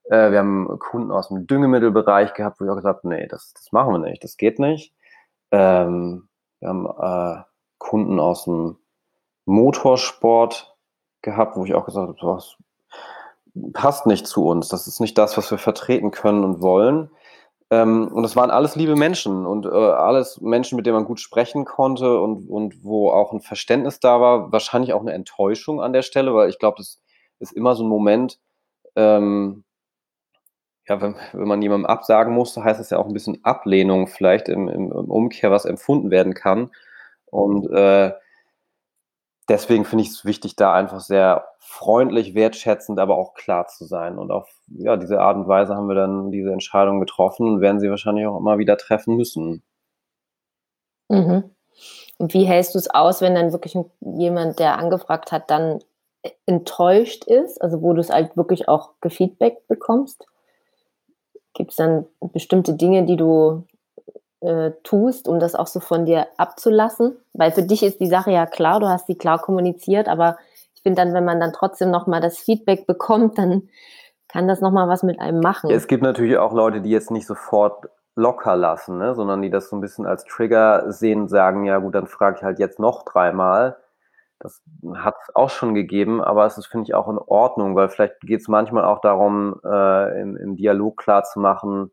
[0.05, 3.53] Äh, wir haben Kunden aus dem Düngemittelbereich gehabt, wo ich auch gesagt habe, nee, das,
[3.53, 4.93] das machen wir nicht, das geht nicht.
[5.51, 6.27] Ähm,
[6.59, 7.43] wir haben äh,
[7.77, 8.77] Kunden aus dem
[9.45, 10.75] Motorsport
[11.21, 12.57] gehabt, wo ich auch gesagt habe, das
[13.73, 14.69] passt nicht zu uns.
[14.69, 17.09] Das ist nicht das, was wir vertreten können und wollen.
[17.69, 21.19] Ähm, und es waren alles liebe Menschen und äh, alles Menschen, mit denen man gut
[21.19, 24.51] sprechen konnte und, und wo auch ein Verständnis da war.
[24.51, 27.01] Wahrscheinlich auch eine Enttäuschung an der Stelle, weil ich glaube, das
[27.39, 28.39] ist immer so ein Moment,
[28.95, 29.65] ähm,
[30.87, 34.47] ja, wenn, wenn man jemandem absagen muss, heißt das ja auch ein bisschen Ablehnung vielleicht
[34.47, 36.71] im, im, im Umkehr, was empfunden werden kann.
[37.25, 38.13] Und äh,
[39.49, 44.17] deswegen finde ich es wichtig, da einfach sehr freundlich, wertschätzend, aber auch klar zu sein.
[44.17, 47.79] Und auf ja, diese Art und Weise haben wir dann diese Entscheidung getroffen und werden
[47.79, 49.63] sie wahrscheinlich auch immer wieder treffen müssen.
[51.09, 51.51] Mhm.
[52.17, 55.79] Und wie hältst du es aus, wenn dann wirklich jemand, der angefragt hat, dann
[56.45, 57.61] enttäuscht ist?
[57.61, 60.25] Also wo du es halt wirklich auch gefeedback bekommst?
[61.57, 63.63] Gibt es dann bestimmte Dinge, die du
[64.41, 67.17] äh, tust, um das auch so von dir abzulassen?
[67.33, 70.37] Weil für dich ist die Sache ja klar, du hast sie klar kommuniziert, aber
[70.75, 73.69] ich finde dann, wenn man dann trotzdem nochmal das Feedback bekommt, dann
[74.27, 75.71] kann das nochmal was mit einem machen.
[75.71, 79.15] Es gibt natürlich auch Leute, die jetzt nicht sofort locker lassen, ne?
[79.15, 82.43] sondern die das so ein bisschen als Trigger sehen, sagen, ja gut, dann frage ich
[82.43, 83.77] halt jetzt noch dreimal.
[84.39, 84.61] Das
[84.95, 88.19] hat es auch schon gegeben, aber es ist, finde ich, auch in Ordnung, weil vielleicht
[88.21, 91.91] geht es manchmal auch darum, äh, im, im Dialog klarzumachen,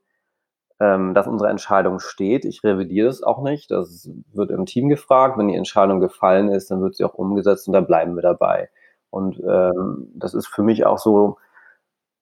[0.81, 2.45] ähm, dass unsere Entscheidung steht.
[2.45, 3.71] Ich revidiere es auch nicht.
[3.71, 5.39] Das wird im Team gefragt.
[5.39, 8.69] Wenn die Entscheidung gefallen ist, dann wird sie auch umgesetzt und da bleiben wir dabei.
[9.11, 11.39] Und ähm, das ist für mich auch so,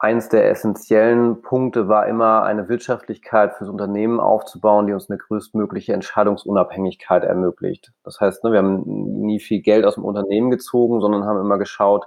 [0.02, 5.92] eins der essentiellen Punkte war immer, eine Wirtschaftlichkeit fürs Unternehmen aufzubauen, die uns eine größtmögliche
[5.92, 7.92] Entscheidungsunabhängigkeit ermöglicht.
[8.02, 8.82] Das heißt, ne, wir haben
[9.20, 12.06] nie viel Geld aus dem Unternehmen gezogen, sondern haben immer geschaut,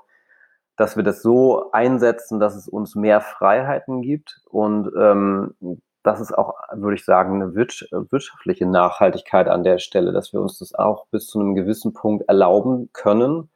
[0.75, 5.55] dass wir das so einsetzen, dass es uns mehr Freiheiten gibt und ähm,
[6.03, 10.59] das ist auch, würde ich sagen, eine wirtschaftliche Nachhaltigkeit an der Stelle, dass wir uns
[10.59, 13.49] das auch bis zu einem gewissen Punkt erlauben können,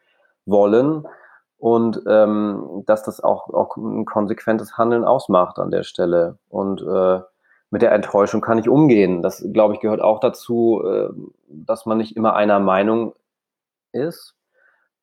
[0.45, 1.05] wollen
[1.59, 6.37] und ähm, dass das auch, auch ein konsequentes Handeln ausmacht an der Stelle.
[6.47, 7.19] Und äh,
[7.69, 9.21] mit der Enttäuschung kann ich umgehen.
[9.21, 11.09] Das, glaube ich, gehört auch dazu, äh,
[11.49, 13.13] dass man nicht immer einer Meinung
[13.91, 14.35] ist.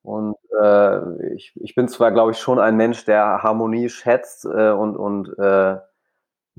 [0.01, 4.71] Und äh, ich, ich bin zwar, glaube ich, schon ein Mensch, der Harmonie schätzt äh,
[4.71, 5.77] und, und äh,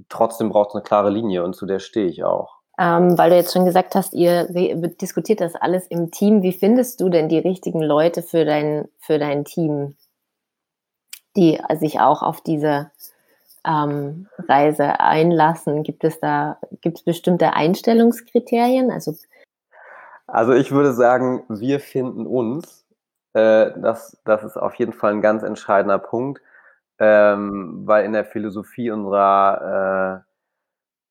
[0.09, 2.58] trotzdem braucht es eine klare Linie und zu der stehe ich auch.
[2.81, 4.47] Ähm, weil du jetzt schon gesagt hast, ihr
[5.01, 6.43] diskutiert das alles im Team.
[6.43, 9.97] Wie findest du denn die richtigen Leute für dein, für dein Team,
[11.37, 12.93] die sich auch auf diese
[13.67, 15.83] ähm, Reise einlassen?
[15.83, 18.93] Gibt es da gibt es bestimmte Einstellungskriterien?
[18.93, 19.15] Also,
[20.29, 22.87] also ich würde sagen, wir finden uns.
[23.33, 26.41] Äh, das, das ist auf jeden Fall ein ganz entscheidender Punkt,
[27.01, 30.28] ähm, weil in der Philosophie unserer äh,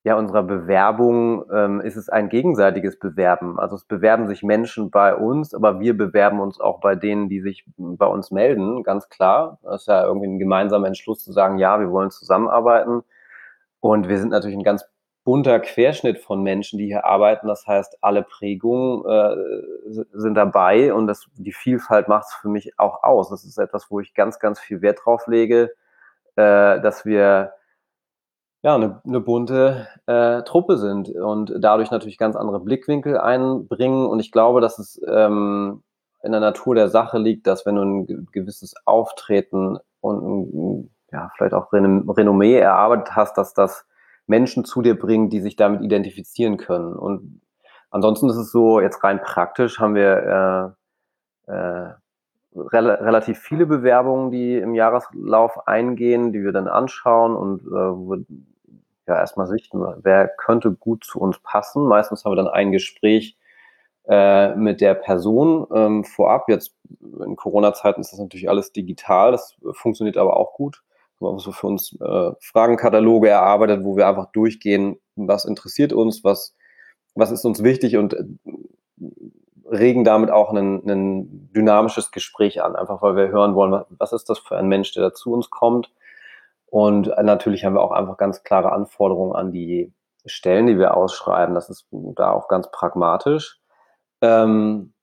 [0.07, 3.59] ja, unserer Bewerbung ähm, ist es ein gegenseitiges Bewerben.
[3.59, 7.41] Also es bewerben sich Menschen bei uns, aber wir bewerben uns auch bei denen, die
[7.41, 9.59] sich bei uns melden, ganz klar.
[9.63, 13.03] Das ist ja irgendwie ein gemeinsamer Entschluss zu sagen, ja, wir wollen zusammenarbeiten.
[13.81, 14.85] Und wir sind natürlich ein ganz
[15.25, 17.49] bunter Querschnitt von Menschen, die hier arbeiten.
[17.49, 19.35] Das heißt, alle Prägungen äh,
[20.13, 23.29] sind dabei und das, die Vielfalt macht es für mich auch aus.
[23.29, 25.73] Das ist etwas, wo ich ganz, ganz viel Wert drauf lege,
[26.37, 27.56] äh, dass wir
[28.67, 34.05] ja, eine, eine bunte äh, Truppe sind und dadurch natürlich ganz andere Blickwinkel einbringen.
[34.05, 35.83] Und ich glaube, dass es ähm,
[36.21, 41.31] in der Natur der Sache liegt, dass wenn du ein gewisses Auftreten und ein, ja,
[41.37, 43.85] vielleicht auch Renommee erarbeitet hast, dass das
[44.25, 46.93] Menschen zu dir bringt, die sich damit identifizieren können.
[46.93, 47.39] Und
[47.89, 50.75] ansonsten ist es so, jetzt rein praktisch haben wir
[51.47, 51.93] äh, äh,
[52.53, 58.09] rel relativ viele Bewerbungen, die im Jahreslauf eingehen, die wir dann anschauen und äh, wo
[58.09, 58.25] wir
[59.07, 61.87] ja erstmal sichten, wer könnte gut zu uns passen.
[61.87, 63.37] Meistens haben wir dann ein Gespräch
[64.07, 66.49] äh, mit der Person ähm, vorab.
[66.49, 66.75] Jetzt
[67.25, 70.83] in Corona-Zeiten ist das natürlich alles digital, das funktioniert aber auch gut.
[71.19, 76.23] Wir haben so für uns äh, Fragenkataloge erarbeitet, wo wir einfach durchgehen, was interessiert uns,
[76.23, 76.55] was,
[77.15, 78.23] was ist uns wichtig und äh,
[79.69, 84.29] regen damit auch ein, ein dynamisches Gespräch an, einfach weil wir hören wollen, was ist
[84.29, 85.91] das für ein Mensch, der da zu uns kommt.
[86.69, 89.93] Und natürlich haben wir auch einfach ganz klare Anforderungen an die
[90.25, 91.55] Stellen, die wir ausschreiben.
[91.55, 93.59] Das ist da auch ganz pragmatisch.
[94.21, 94.93] Ähm,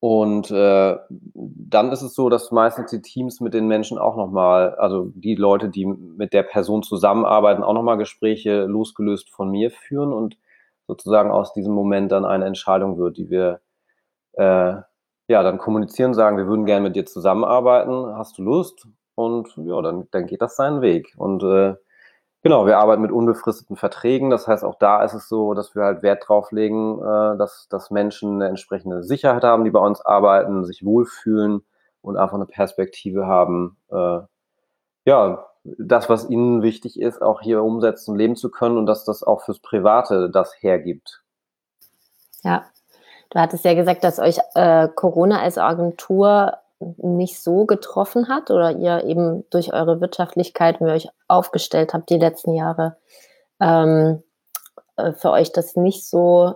[0.00, 4.74] und äh, dann ist es so, dass meistens die Teams mit den Menschen auch nochmal,
[4.74, 10.12] also die Leute, die mit der Person zusammenarbeiten, auch nochmal Gespräche losgelöst von mir führen
[10.12, 10.36] und
[10.88, 13.60] sozusagen aus diesem Moment dann eine Entscheidung wird, die wir
[14.32, 14.74] äh,
[15.28, 18.88] ja dann kommunizieren, sagen, wir würden gerne mit dir zusammenarbeiten, hast du Lust?
[19.14, 21.14] Und ja, dann, dann geht das seinen Weg.
[21.16, 21.74] Und äh,
[22.44, 24.28] Genau, wir arbeiten mit unbefristeten Verträgen.
[24.28, 27.68] Das heißt, auch da ist es so, dass wir halt Wert drauf legen, äh, dass,
[27.70, 31.64] dass Menschen eine entsprechende Sicherheit haben, die bei uns arbeiten, sich wohlfühlen
[32.00, 34.20] und einfach eine Perspektive haben, äh,
[35.04, 39.22] ja, das, was ihnen wichtig ist, auch hier umsetzen, leben zu können und dass das
[39.22, 41.22] auch fürs Private das hergibt.
[42.42, 42.64] Ja,
[43.30, 46.54] du hattest ja gesagt, dass euch äh, Corona als Agentur
[46.98, 52.10] nicht so getroffen hat oder ihr eben durch eure Wirtschaftlichkeit, wie ihr euch aufgestellt habt
[52.10, 52.96] die letzten Jahre,
[53.60, 54.22] ähm,
[54.96, 56.54] äh, für euch das nicht so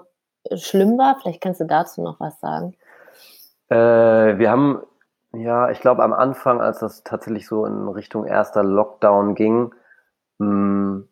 [0.55, 1.19] schlimm war?
[1.21, 2.75] Vielleicht kannst du dazu noch was sagen.
[3.69, 4.83] Äh, wir haben,
[5.33, 9.75] ja, ich glaube am Anfang, als das tatsächlich so in Richtung erster Lockdown ging,
[10.39, 11.09] mh, hm,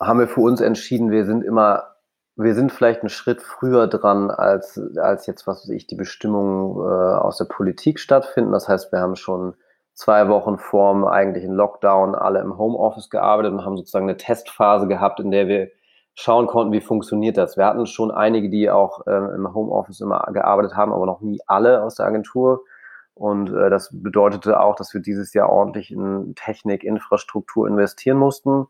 [0.00, 1.95] haben wir für uns entschieden, wir sind immer
[2.36, 6.76] wir sind vielleicht einen Schritt früher dran, als, als jetzt, was weiß ich, die Bestimmungen
[6.76, 8.52] äh, aus der Politik stattfinden.
[8.52, 9.54] Das heißt, wir haben schon
[9.94, 14.86] zwei Wochen vor dem eigentlichen Lockdown alle im Homeoffice gearbeitet und haben sozusagen eine Testphase
[14.86, 15.70] gehabt, in der wir
[16.14, 17.56] schauen konnten, wie funktioniert das.
[17.56, 21.40] Wir hatten schon einige, die auch äh, im Homeoffice immer gearbeitet haben, aber noch nie
[21.46, 22.64] alle aus der Agentur.
[23.14, 28.66] Und äh, das bedeutete auch, dass wir dieses Jahr ordentlich in Technik, Infrastruktur investieren mussten.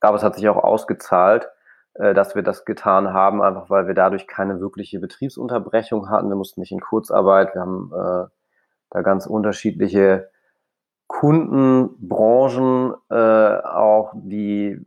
[0.00, 1.48] Aber es hat sich auch ausgezahlt.
[1.94, 6.28] Äh, dass wir das getan haben, einfach weil wir dadurch keine wirkliche Betriebsunterbrechung hatten.
[6.28, 7.54] Wir mussten nicht in Kurzarbeit.
[7.54, 8.26] Wir haben äh,
[8.90, 10.28] da ganz unterschiedliche
[11.06, 14.84] Kunden, Branchen, äh, auch die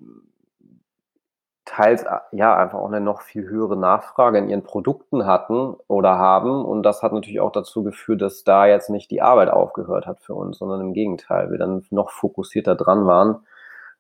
[1.64, 6.66] teils ja einfach auch eine noch viel höhere Nachfrage in ihren Produkten hatten oder haben.
[6.66, 10.20] Und das hat natürlich auch dazu geführt, dass da jetzt nicht die Arbeit aufgehört hat
[10.22, 13.46] für uns, sondern im Gegenteil, wir dann noch fokussierter dran waren.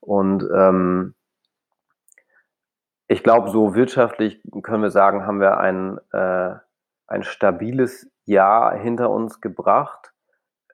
[0.01, 1.13] Und ähm,
[3.07, 6.55] ich glaube, so wirtschaftlich können wir sagen, haben wir ein, äh,
[7.07, 10.13] ein stabiles Jahr hinter uns gebracht.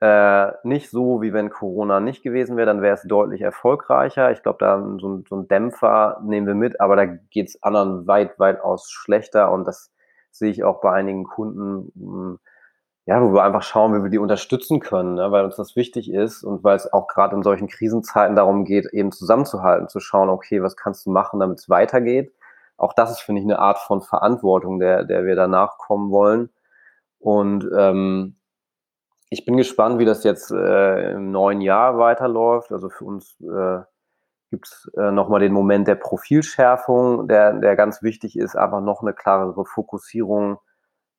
[0.00, 4.32] Äh, nicht so, wie wenn Corona nicht gewesen wäre, dann wäre es deutlich erfolgreicher.
[4.32, 8.06] Ich glaube, da so, so ein Dämpfer nehmen wir mit, aber da geht es anderen
[8.08, 9.92] weit, weit aus schlechter und das
[10.30, 11.92] sehe ich auch bei einigen Kunden.
[11.94, 12.38] Mh, hm,
[13.06, 16.10] ja, wo wir einfach schauen, wie wir die unterstützen können, ne, weil uns das wichtig
[16.10, 20.30] ist und weil es auch gerade in solchen Krisenzeiten darum geht, eben zusammenzuhalten, zu schauen,
[20.30, 22.32] okay, was kannst du machen, damit es weitergeht.
[22.76, 26.50] Auch das ist, finde ich, eine Art von Verantwortung, der, der wir danach kommen wollen.
[27.18, 28.36] Und ähm,
[29.30, 32.72] ich bin gespannt, wie das jetzt äh, im neuen Jahr weiterläuft.
[32.72, 33.80] Also für uns äh,
[34.50, 39.02] gibt es äh, nochmal den Moment der Profilschärfung, der, der ganz wichtig ist, aber noch
[39.02, 40.58] eine klarere Fokussierung,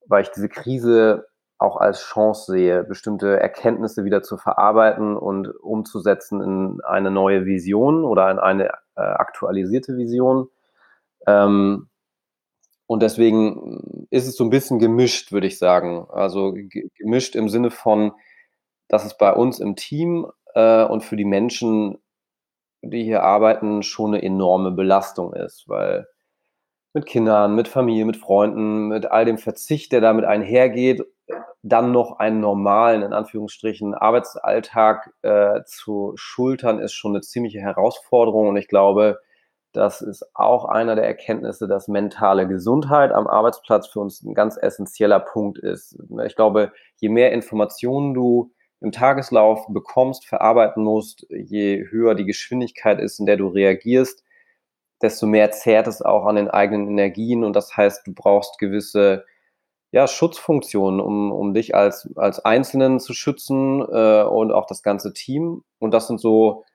[0.07, 6.41] weil ich diese Krise auch als Chance sehe, bestimmte Erkenntnisse wieder zu verarbeiten und umzusetzen
[6.41, 10.49] in eine neue Vision oder in eine äh, aktualisierte Vision.
[11.27, 11.87] Ähm,
[12.87, 16.05] und deswegen ist es so ein bisschen gemischt, würde ich sagen.
[16.09, 16.53] Also
[16.97, 18.11] gemischt im Sinne von,
[18.87, 21.97] dass es bei uns im Team äh, und für die Menschen,
[22.81, 26.07] die hier arbeiten, schon eine enorme Belastung ist, weil
[26.93, 31.01] mit Kindern, mit Familie, mit Freunden, mit all dem Verzicht, der damit einhergeht
[31.67, 38.49] dann noch einen normalen, in Anführungsstrichen, Arbeitsalltag äh, zu schultern, ist schon eine ziemliche Herausforderung.
[38.49, 39.19] Und ich glaube,
[39.71, 44.57] das ist auch einer der Erkenntnisse, dass mentale Gesundheit am Arbeitsplatz für uns ein ganz
[44.61, 45.97] essentieller Punkt ist.
[46.27, 52.99] Ich glaube, je mehr Informationen du im Tageslauf bekommst, verarbeiten musst, je höher die Geschwindigkeit
[52.99, 54.23] ist, in der du reagierst,
[55.01, 57.43] desto mehr zehrt es auch an den eigenen Energien.
[57.43, 59.25] Und das heißt, du brauchst gewisse
[59.95, 65.13] ja, Schutzfunktionen, um, um dich als, als Einzelnen zu schützen äh, und auch das ganze
[65.13, 65.63] Team.
[65.79, 66.65] Und das sind so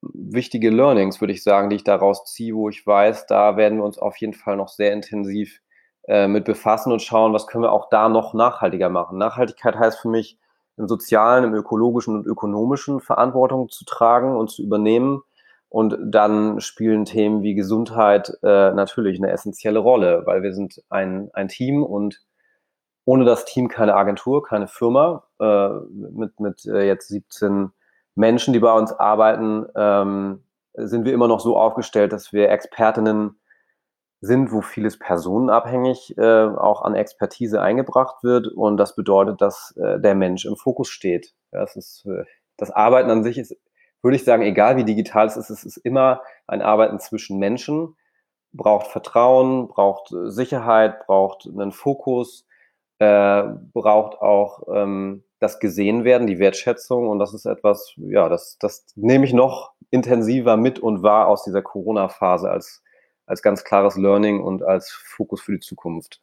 [0.00, 3.84] wichtige Learnings, würde ich sagen, die ich daraus ziehe, wo ich weiß, da werden wir
[3.84, 5.60] uns auf jeden Fall noch sehr intensiv
[6.04, 9.18] äh, mit befassen und schauen, was können wir auch da noch nachhaltiger machen.
[9.18, 10.38] Nachhaltigkeit heißt für mich,
[10.76, 15.22] im sozialen, im ökologischen und ökonomischen Verantwortung zu tragen und zu übernehmen.
[15.68, 21.28] Und dann spielen Themen wie Gesundheit äh, natürlich eine essentielle Rolle, weil wir sind ein,
[21.32, 22.22] ein Team und
[23.04, 27.72] ohne das Team keine Agentur, keine Firma äh, mit, mit äh, jetzt 17
[28.14, 30.44] Menschen, die bei uns arbeiten, ähm,
[30.74, 33.40] sind wir immer noch so aufgestellt, dass wir Expertinnen
[34.20, 38.46] sind, wo vieles personenabhängig äh, auch an Expertise eingebracht wird.
[38.46, 41.34] Und das bedeutet, dass äh, der Mensch im Fokus steht.
[41.50, 42.24] Das, ist, äh,
[42.56, 43.56] das Arbeiten an sich ist,
[44.00, 47.96] würde ich sagen, egal wie digital es ist, es ist immer ein Arbeiten zwischen Menschen,
[48.52, 52.46] braucht Vertrauen, braucht Sicherheit, braucht einen Fokus
[52.98, 58.58] äh, braucht auch ähm, das gesehen werden, die Wertschätzung und das ist etwas, ja, das,
[58.58, 62.82] das nehme ich noch intensiver mit und wahr aus dieser Corona-Phase als,
[63.26, 66.22] als ganz klares Learning und als Fokus für die Zukunft.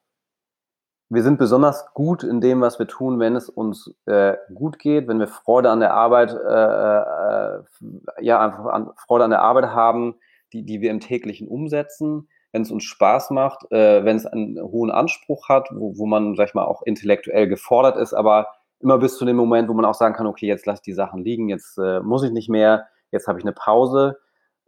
[1.11, 5.07] Wir sind besonders gut in dem, was wir tun, wenn es uns äh, gut geht,
[5.07, 9.67] wenn wir Freude an der Arbeit, äh, äh, ja, einfach an, Freude an der Arbeit
[9.71, 10.15] haben,
[10.53, 14.59] die, die wir im täglichen umsetzen wenn es uns Spaß macht, äh, wenn es einen
[14.61, 18.47] hohen Anspruch hat, wo, wo man, sag ich mal, auch intellektuell gefordert ist, aber
[18.79, 21.23] immer bis zu dem Moment, wo man auch sagen kann, okay, jetzt lass die Sachen
[21.23, 24.19] liegen, jetzt äh, muss ich nicht mehr, jetzt habe ich eine Pause.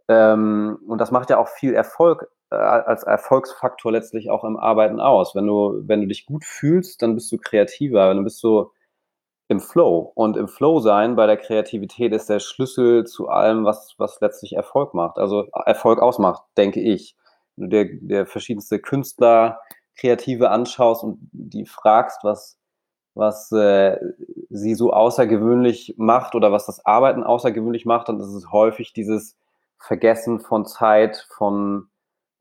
[0.07, 4.99] Ähm, und das macht ja auch viel Erfolg äh, als Erfolgsfaktor letztlich auch im Arbeiten
[4.99, 5.35] aus.
[5.35, 8.71] Wenn du, wenn du dich gut fühlst, dann bist du kreativer, dann bist du
[9.47, 10.11] im Flow.
[10.15, 14.53] Und im Flow sein bei der Kreativität ist der Schlüssel zu allem, was, was letztlich
[14.53, 17.15] Erfolg macht, also Erfolg ausmacht, denke ich
[17.57, 19.59] du dir, dir verschiedenste Künstler,
[19.95, 22.57] Kreative anschaust und die fragst, was,
[23.13, 23.97] was äh,
[24.49, 29.37] sie so außergewöhnlich macht oder was das Arbeiten außergewöhnlich macht, dann ist es häufig dieses
[29.77, 31.89] Vergessen von Zeit, von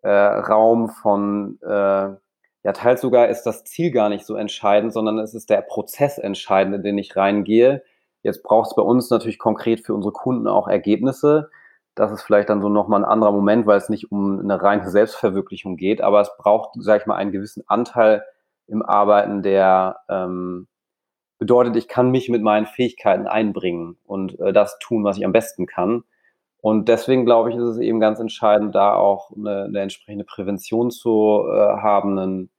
[0.03, 2.15] äh, Raum, von äh,
[2.63, 6.19] ja, teils sogar ist das Ziel gar nicht so entscheidend, sondern es ist der Prozess
[6.19, 7.83] entscheidend, in den ich reingehe.
[8.23, 11.51] Jetzt braucht es bei uns natürlich konkret für unsere Kunden auch Ergebnisse
[12.01, 14.89] das ist vielleicht dann so nochmal ein anderer Moment, weil es nicht um eine reine
[14.89, 18.25] Selbstverwirklichung geht, aber es braucht, sage ich mal, einen gewissen Anteil
[18.67, 20.67] im Arbeiten, der ähm,
[21.39, 25.33] bedeutet, ich kann mich mit meinen Fähigkeiten einbringen und äh, das tun, was ich am
[25.33, 26.05] besten kann.
[26.63, 30.91] Und deswegen glaube ich, ist es eben ganz entscheidend, da auch eine, eine entsprechende Prävention
[30.91, 32.51] zu äh, haben, einen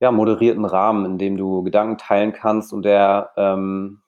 [0.00, 4.01] ja, moderierten Rahmen, in dem du Gedanken teilen kannst und der ähm,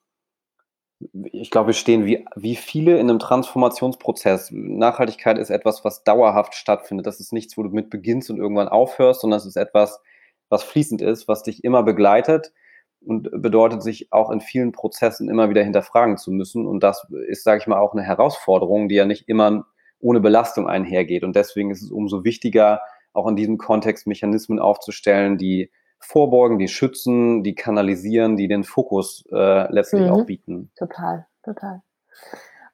[1.13, 4.51] ich glaube, wir stehen wie, wie viele in einem Transformationsprozess.
[4.53, 7.07] Nachhaltigkeit ist etwas, was dauerhaft stattfindet.
[7.07, 10.01] Das ist nichts, wo du mit beginnst und irgendwann aufhörst, sondern es ist etwas,
[10.49, 12.53] was fließend ist, was dich immer begleitet
[13.01, 16.67] und bedeutet, sich auch in vielen Prozessen immer wieder hinterfragen zu müssen.
[16.67, 19.67] Und das ist, sage ich mal, auch eine Herausforderung, die ja nicht immer
[19.99, 21.25] ohne Belastung einhergeht.
[21.25, 22.81] Und deswegen ist es umso wichtiger,
[23.13, 25.71] auch in diesem Kontext Mechanismen aufzustellen, die
[26.05, 30.11] vorbeugen, die schützen, die kanalisieren, die den Fokus äh, letztlich mhm.
[30.11, 30.71] auch bieten.
[30.77, 31.83] Total, total.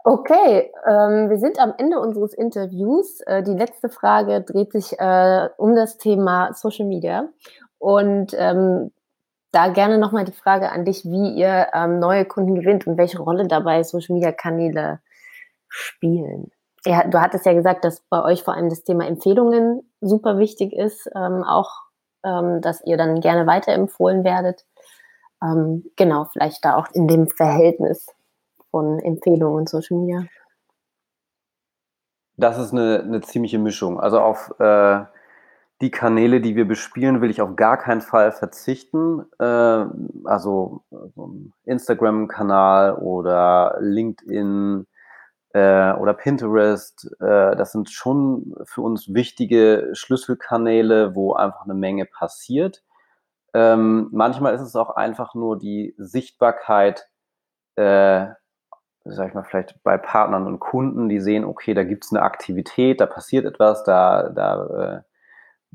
[0.03, 3.20] Okay, ähm, wir sind am Ende unseres Interviews.
[3.26, 7.28] Äh, die letzte Frage dreht sich äh, um das Thema Social Media.
[7.78, 8.93] Und ähm,
[9.53, 13.18] da gerne nochmal die Frage an dich, wie ihr ähm, neue Kunden gewinnt und welche
[13.20, 15.01] Rolle dabei Social Media Kanäle
[15.68, 16.51] spielen.
[16.87, 20.72] Ja, du hattest ja gesagt, dass bei euch vor allem das Thema Empfehlungen super wichtig
[20.72, 21.89] ist, ähm, auch
[22.24, 24.64] ähm, dass ihr dann gerne weiterempfohlen werdet.
[25.42, 28.06] Ähm, genau, vielleicht da auch in dem Verhältnis
[28.70, 30.24] von Empfehlungen und Social Media.
[32.36, 34.00] Das ist eine, eine ziemliche Mischung.
[34.00, 35.04] Also auf äh,
[35.80, 39.24] die Kanäle, die wir bespielen, will ich auf gar keinen Fall verzichten.
[39.38, 39.86] Äh,
[40.24, 40.82] also
[41.14, 44.86] so Instagram-Kanal oder LinkedIn,
[45.53, 52.07] äh, oder Pinterest, äh, das sind schon für uns wichtige Schlüsselkanäle, wo einfach eine Menge
[52.07, 52.82] passiert.
[53.53, 57.09] Ähm, manchmal ist es auch einfach nur die Sichtbarkeit,
[57.76, 58.26] äh,
[59.05, 62.22] sag ich mal, vielleicht bei Partnern und Kunden, die sehen, okay, da gibt es eine
[62.22, 65.03] Aktivität, da passiert etwas, da, da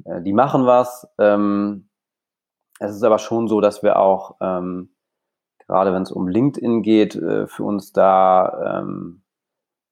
[0.03, 1.07] äh, äh, die machen was.
[1.17, 1.89] Ähm,
[2.79, 4.95] es ist aber schon so, dass wir auch, ähm,
[5.67, 9.23] gerade wenn es um LinkedIn geht, äh, für uns da ähm,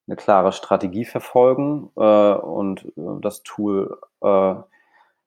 [0.07, 4.55] eine klare Strategie verfolgen äh, und äh, das Tool äh,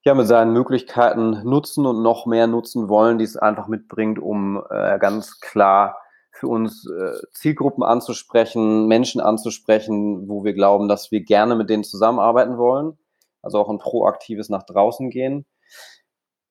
[0.06, 4.62] ja mit seinen Möglichkeiten nutzen und noch mehr nutzen wollen, die es einfach mitbringt, um
[4.70, 5.98] äh, ganz klar
[6.30, 11.82] für uns äh, Zielgruppen anzusprechen, Menschen anzusprechen, wo wir glauben, dass wir gerne mit denen
[11.82, 12.98] zusammenarbeiten wollen.
[13.42, 15.46] Also auch ein proaktives nach draußen gehen.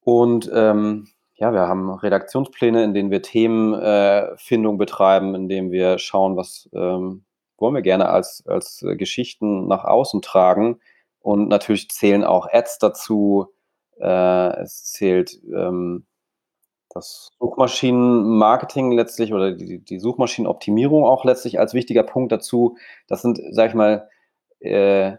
[0.02, 6.38] Und ähm, ja, wir haben Redaktionspläne, in denen wir Themenfindung betreiben, in denen wir schauen,
[6.38, 7.26] was ähm,
[7.58, 10.80] wollen wir gerne als, als äh, Geschichten nach außen tragen.
[11.20, 13.48] Und natürlich zählen auch Ads dazu.
[14.00, 16.06] Äh, es zählt ähm,
[16.90, 22.78] das Suchmaschinenmarketing letztlich oder die, die, Suchmaschinenoptimierung auch letztlich als wichtiger Punkt dazu.
[23.08, 24.10] Das sind, sag ich mal,
[24.60, 25.18] äh,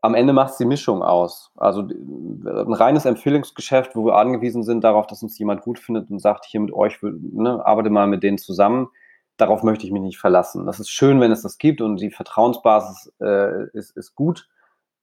[0.00, 1.50] am Ende macht es die Mischung aus.
[1.56, 6.20] Also ein reines Empfehlungsgeschäft, wo wir angewiesen sind darauf, dass uns jemand gut findet und
[6.20, 8.88] sagt, hier mit euch, ne, arbeite mal mit denen zusammen
[9.38, 10.66] darauf möchte ich mich nicht verlassen.
[10.66, 14.48] Das ist schön, wenn es das gibt und die Vertrauensbasis äh, ist, ist gut.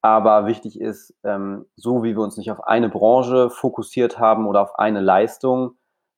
[0.02, 4.62] Aber wichtig ist, ähm, so wie wir uns nicht auf eine Branche fokussiert haben oder
[4.62, 5.78] auf eine Leistung,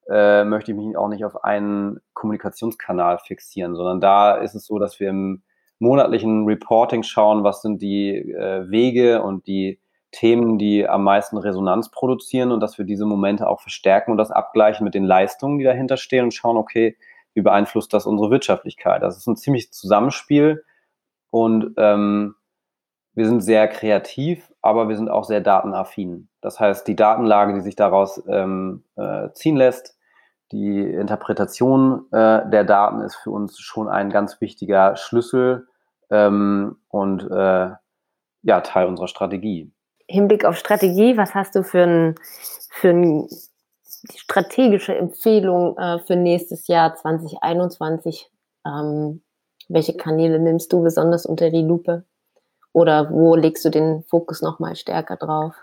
[0.10, 4.78] äh, möchte ich mich auch nicht auf einen Kommunikationskanal fixieren, sondern da ist es so,
[4.78, 5.44] dass wir im
[5.80, 9.80] monatlichen Reporting schauen, was sind die äh, Wege und die
[10.12, 14.32] Themen, die am meisten Resonanz produzieren und dass wir diese Momente auch verstärken und das
[14.32, 16.98] abgleichen mit den Leistungen, die dahinter stehen und schauen, okay,
[17.38, 19.04] wie beeinflusst das unsere Wirtschaftlichkeit?
[19.04, 20.66] Das ist ein ziemlich Zusammenspiel
[21.30, 22.34] und ähm,
[23.14, 26.30] wir sind sehr kreativ, aber wir sind auch sehr datenaffin.
[26.42, 30.00] Das heißt, die Datenlage, die sich daraus ähm, äh, ziehen lässt,
[30.52, 35.68] die Interpretation äh, der Daten ist für uns schon ein ganz wichtiger Schlüssel
[36.10, 37.70] ähm, und äh,
[38.42, 39.72] ja, Teil unserer Strategie.
[40.08, 42.16] Hinblick auf Strategie, was hast du für ein,
[42.72, 43.28] für ein
[44.16, 48.30] strategische Empfehlung äh, für nächstes Jahr 2021?
[48.66, 49.22] Ähm,
[49.70, 52.06] welche Kanäle nimmst du besonders unter die Lupe?
[52.74, 55.56] Oder wo legst du den Fokus nochmal stärker drauf?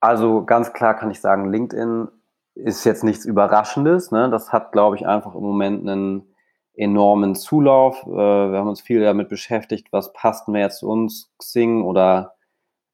[0.00, 2.08] Also ganz klar kann ich sagen, LinkedIn
[2.54, 4.10] ist jetzt nichts Überraschendes.
[4.10, 4.30] Ne?
[4.30, 6.34] Das hat, glaube ich, einfach im Moment einen
[6.74, 8.02] enormen Zulauf.
[8.06, 12.34] Äh, wir haben uns viel damit beschäftigt, was passt mehr zu uns, Xing oder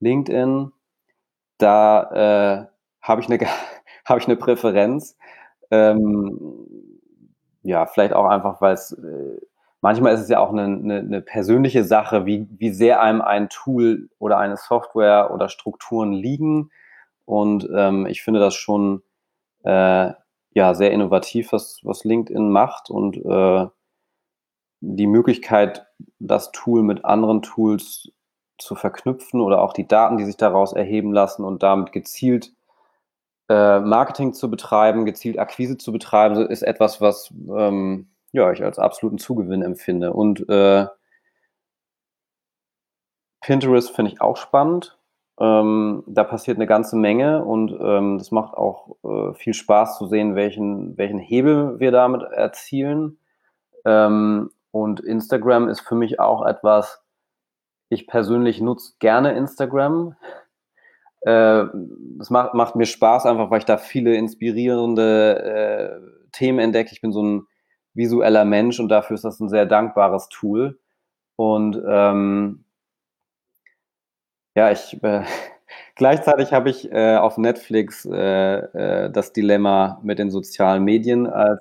[0.01, 0.73] LinkedIn.
[1.59, 2.67] Da äh,
[3.01, 3.39] habe ich, eine,
[4.07, 5.17] hab ich eine Präferenz.
[5.71, 6.67] Ähm,
[7.63, 9.41] ja, vielleicht auch einfach, weil es äh,
[9.81, 13.49] manchmal ist es ja auch eine, eine, eine, persönliche Sache, wie, wie sehr einem ein
[13.49, 16.71] Tool oder eine Software oder Strukturen liegen.
[17.25, 19.03] Und ähm, ich finde das schon
[19.65, 20.13] äh,
[20.55, 23.67] ja, sehr innovativ, was, was LinkedIn macht und äh,
[24.81, 25.87] die Möglichkeit,
[26.19, 28.11] das Tool mit anderen Tools
[28.59, 32.56] zu verknüpfen oder auch die Daten, die sich daraus erheben lassen und damit gezielt
[33.49, 38.79] äh, Marketing zu betreiben, gezielt Akquise zu betreiben, ist etwas, was ähm, ja, ich als
[38.79, 40.13] absoluten Zugewinn empfinde.
[40.13, 40.87] Und äh,
[43.41, 44.99] Pinterest finde ich auch spannend.
[45.39, 50.07] Ähm, da passiert eine ganze Menge und ähm, das macht auch äh, viel Spaß zu
[50.07, 53.19] sehen, welchen, welchen Hebel wir damit erzielen.
[53.85, 57.05] Ähm, und Instagram ist für mich auch etwas,
[57.89, 60.17] ich persönlich nutze gerne Instagram.
[61.23, 61.65] Äh,
[62.21, 66.93] es macht, macht mir Spaß, einfach weil ich da viele inspirierende äh, Themen entdecke.
[66.93, 67.47] Ich bin so ein
[67.95, 70.79] visueller Mensch und dafür ist das ein sehr dankbares Tool.
[71.37, 72.65] Und ähm,
[74.55, 75.25] ja, ich äh,
[75.97, 81.61] gleichzeitig habe ich äh, auf Netflix äh, äh, das Dilemma mit den sozialen Medien als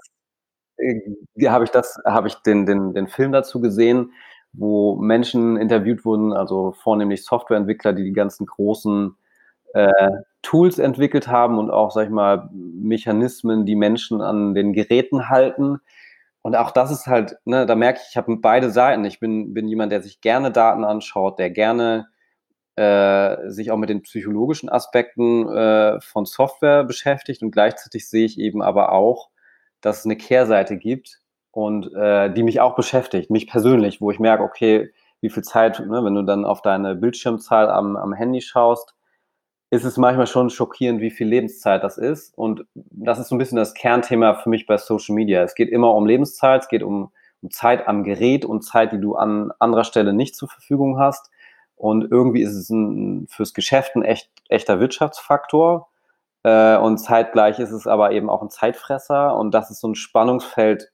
[1.47, 4.14] habe ich das, habe ich den, den, den Film dazu gesehen,
[4.53, 9.16] wo Menschen interviewt wurden, also vornehmlich Softwareentwickler, die die ganzen großen
[9.76, 10.09] äh,
[10.41, 15.80] Tools entwickelt haben und auch, sag ich mal, Mechanismen, die Menschen an den Geräten halten.
[16.41, 19.03] Und auch das ist halt, ne, da merke ich, ich habe beide Seiten.
[19.03, 22.07] Ich bin, bin jemand, der sich gerne Daten anschaut, der gerne
[22.78, 28.39] äh, sich auch mit den psychologischen Aspekten äh, von Software beschäftigt und gleichzeitig sehe ich
[28.39, 29.30] eben aber auch,
[29.82, 31.21] dass es eine Kehrseite gibt
[31.51, 35.80] und äh, die mich auch beschäftigt, mich persönlich, wo ich merke, okay, wie viel Zeit,
[35.80, 38.95] ne, wenn du dann auf deine Bildschirmzahl am, am Handy schaust,
[39.70, 42.38] ist es manchmal schon schockierend, wie viel Lebenszeit das ist.
[42.38, 45.43] Und das ist so ein bisschen das Kernthema für mich bei Social Media.
[45.43, 47.11] Es geht immer um Lebenszeit, es geht um,
[47.41, 51.30] um Zeit am Gerät und Zeit, die du an anderer Stelle nicht zur Verfügung hast.
[51.76, 55.89] Und irgendwie ist es ein, fürs Geschäft ein echt, echter Wirtschaftsfaktor.
[56.43, 59.36] Äh, und zeitgleich ist es aber eben auch ein Zeitfresser.
[59.36, 60.91] Und das ist so ein Spannungsfeld,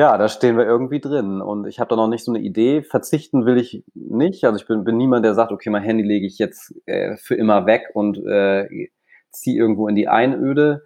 [0.00, 1.42] ja, da stehen wir irgendwie drin.
[1.42, 2.80] Und ich habe da noch nicht so eine Idee.
[2.80, 4.44] Verzichten will ich nicht.
[4.44, 7.34] Also ich bin, bin niemand, der sagt, okay, mein Handy lege ich jetzt äh, für
[7.34, 8.88] immer weg und äh,
[9.30, 10.84] ziehe irgendwo in die Einöde.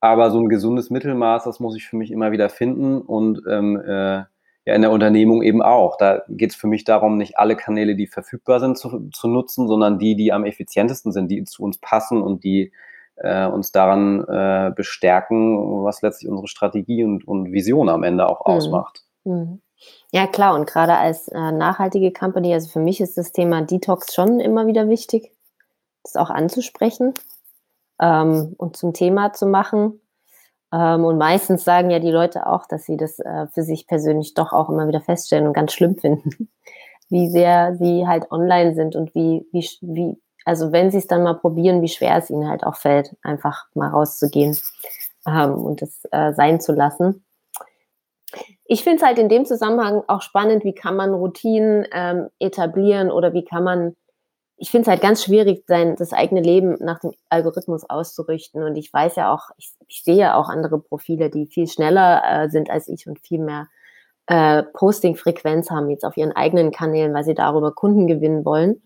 [0.00, 3.00] Aber so ein gesundes Mittelmaß, das muss ich für mich immer wieder finden.
[3.00, 4.24] Und ähm, äh,
[4.64, 5.96] ja, in der Unternehmung eben auch.
[5.96, 9.68] Da geht es für mich darum, nicht alle Kanäle, die verfügbar sind, zu, zu nutzen,
[9.68, 12.72] sondern die, die am effizientesten sind, die zu uns passen und die
[13.20, 18.46] äh, uns daran äh, bestärken, was letztlich unsere Strategie und, und Vision am Ende auch
[18.46, 18.52] mhm.
[18.52, 19.02] ausmacht.
[19.24, 19.60] Mhm.
[20.10, 20.54] Ja, klar.
[20.54, 24.66] Und gerade als äh, nachhaltige Company, also für mich ist das Thema Detox schon immer
[24.66, 25.32] wieder wichtig,
[26.02, 27.14] das auch anzusprechen
[28.00, 30.00] ähm, und zum Thema zu machen.
[30.72, 34.34] Ähm, und meistens sagen ja die Leute auch, dass sie das äh, für sich persönlich
[34.34, 36.50] doch auch immer wieder feststellen und ganz schlimm finden,
[37.08, 41.24] wie sehr sie halt online sind und wie, wie, wie also wenn sie es dann
[41.24, 44.56] mal probieren, wie schwer es ihnen halt auch fällt, einfach mal rauszugehen
[45.26, 47.22] ähm, und es äh, sein zu lassen.
[48.64, 53.10] Ich finde es halt in dem Zusammenhang auch spannend, wie kann man Routinen ähm, etablieren
[53.10, 53.94] oder wie kann man,
[54.56, 58.62] ich finde es halt ganz schwierig, sein, das eigene Leben nach dem Algorithmus auszurichten.
[58.62, 62.22] Und ich weiß ja auch, ich, ich sehe ja auch andere Profile, die viel schneller
[62.24, 63.68] äh, sind als ich und viel mehr
[64.28, 68.82] äh, Posting-Frequenz haben jetzt auf ihren eigenen Kanälen, weil sie darüber Kunden gewinnen wollen.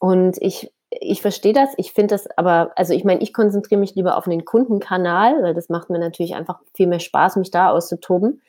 [0.00, 1.70] Und ich, ich verstehe das.
[1.76, 5.54] Ich finde das aber, also ich meine, ich konzentriere mich lieber auf den Kundenkanal, weil
[5.54, 8.42] das macht mir natürlich einfach viel mehr Spaß, mich da auszutoben,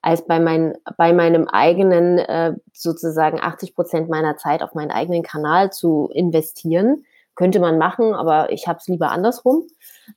[0.00, 5.22] als bei, mein, bei meinem eigenen, äh, sozusagen 80 Prozent meiner Zeit auf meinen eigenen
[5.22, 7.04] Kanal zu investieren,
[7.36, 9.66] könnte man machen, aber ich habe es lieber andersrum.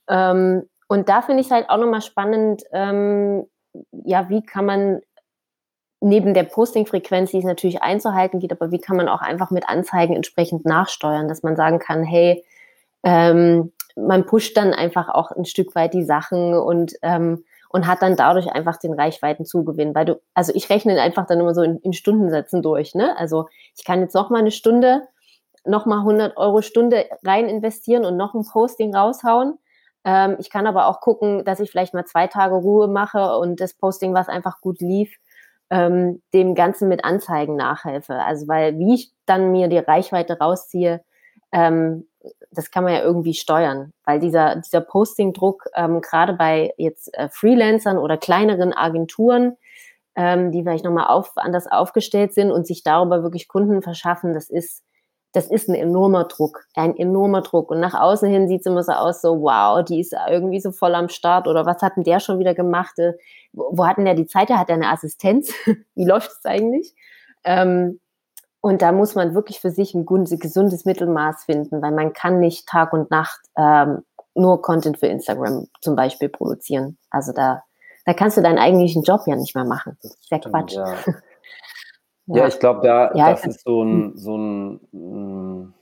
[0.07, 3.45] Ähm, und da finde ich es halt auch nochmal spannend, ähm,
[3.91, 5.01] ja, wie kann man
[5.99, 9.67] neben der Posting-Frequenz, die es natürlich einzuhalten geht, aber wie kann man auch einfach mit
[9.67, 12.43] Anzeigen entsprechend nachsteuern, dass man sagen kann, hey,
[13.03, 18.01] ähm, man pusht dann einfach auch ein Stück weit die Sachen und ähm, und hat
[18.01, 21.77] dann dadurch einfach den Reichweitenzugewinn, weil du, also ich rechne einfach dann immer so in,
[21.79, 23.17] in Stundensätzen durch, ne?
[23.17, 25.07] Also ich kann jetzt noch mal eine Stunde,
[25.65, 29.57] noch mal 100 Euro Stunde rein investieren und noch ein Posting raushauen.
[30.05, 33.59] Ähm, ich kann aber auch gucken, dass ich vielleicht mal zwei Tage Ruhe mache und
[33.59, 35.13] das Posting, was einfach gut lief,
[35.69, 38.15] ähm, dem Ganzen mit Anzeigen nachhelfe.
[38.15, 41.03] Also weil wie ich dann mir die Reichweite rausziehe,
[41.51, 42.07] ähm,
[42.51, 47.29] das kann man ja irgendwie steuern, weil dieser, dieser Posting-Druck ähm, gerade bei jetzt äh,
[47.29, 49.55] Freelancern oder kleineren Agenturen,
[50.15, 54.49] ähm, die vielleicht nochmal auf, anders aufgestellt sind und sich darüber wirklich Kunden verschaffen, das
[54.49, 54.83] ist,
[55.37, 57.69] das ist ein enormer Druck, ein enormer Druck.
[57.69, 60.71] Und nach außen hin sieht es immer so aus, so wow, die ist irgendwie so
[60.71, 62.97] voll am Start oder was hat denn der schon wieder gemacht?
[62.97, 63.13] Äh,
[63.53, 64.49] wo, wo hat denn der die Zeit?
[64.49, 65.53] Der hat ja eine Assistenz.
[65.95, 66.95] Wie läuft es eigentlich?
[67.43, 67.99] Ähm,
[68.61, 72.67] und da muss man wirklich für sich ein gesundes Mittelmaß finden, weil man kann nicht
[72.67, 73.99] Tag und Nacht ähm,
[74.33, 76.97] nur Content für Instagram zum Beispiel produzieren.
[77.11, 77.61] Also da,
[78.05, 79.99] da kannst du deinen eigentlichen Job ja nicht mehr machen.
[80.01, 80.73] Das ist ja Quatsch.
[80.73, 80.95] Ja.
[82.27, 85.73] Ja, ja ich glaube, da ja, das ist so ein, so ein, mm,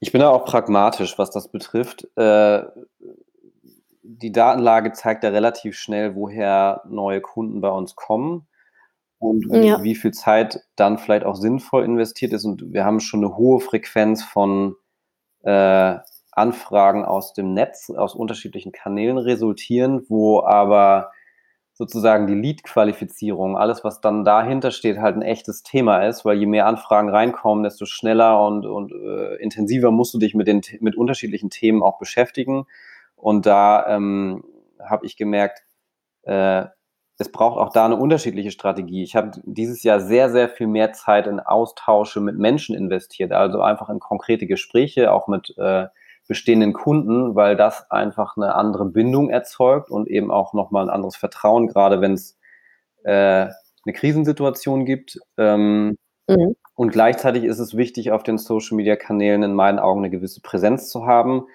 [0.00, 2.08] ich bin da auch pragmatisch, was das betrifft.
[2.16, 2.62] Äh,
[4.02, 8.46] die Datenlage zeigt ja relativ schnell, woher neue Kunden bei uns kommen
[9.18, 9.82] und ja.
[9.82, 12.44] wie viel Zeit dann vielleicht auch sinnvoll investiert ist.
[12.44, 14.76] Und wir haben schon eine hohe Frequenz von
[15.42, 15.96] äh,
[16.32, 21.10] Anfragen aus dem Netz, aus unterschiedlichen Kanälen resultieren, wo aber
[21.78, 26.46] sozusagen die Lead-Qualifizierung, alles, was dann dahinter steht, halt ein echtes Thema ist, weil je
[26.46, 30.96] mehr Anfragen reinkommen, desto schneller und, und äh, intensiver musst du dich mit, den, mit
[30.96, 32.66] unterschiedlichen Themen auch beschäftigen.
[33.14, 34.42] Und da ähm,
[34.80, 35.62] habe ich gemerkt,
[36.22, 36.64] äh,
[37.16, 39.04] es braucht auch da eine unterschiedliche Strategie.
[39.04, 43.60] Ich habe dieses Jahr sehr, sehr viel mehr Zeit in Austausche mit Menschen investiert, also
[43.60, 45.86] einfach in konkrete Gespräche, auch mit äh,
[46.28, 51.16] bestehenden Kunden, weil das einfach eine andere Bindung erzeugt und eben auch nochmal ein anderes
[51.16, 52.38] Vertrauen, gerade wenn es
[53.02, 53.48] äh,
[53.84, 55.18] eine Krisensituation gibt.
[55.38, 55.96] Ähm,
[56.28, 56.54] mhm.
[56.74, 61.06] Und gleichzeitig ist es wichtig, auf den Social-Media-Kanälen in meinen Augen eine gewisse Präsenz zu
[61.06, 61.46] haben,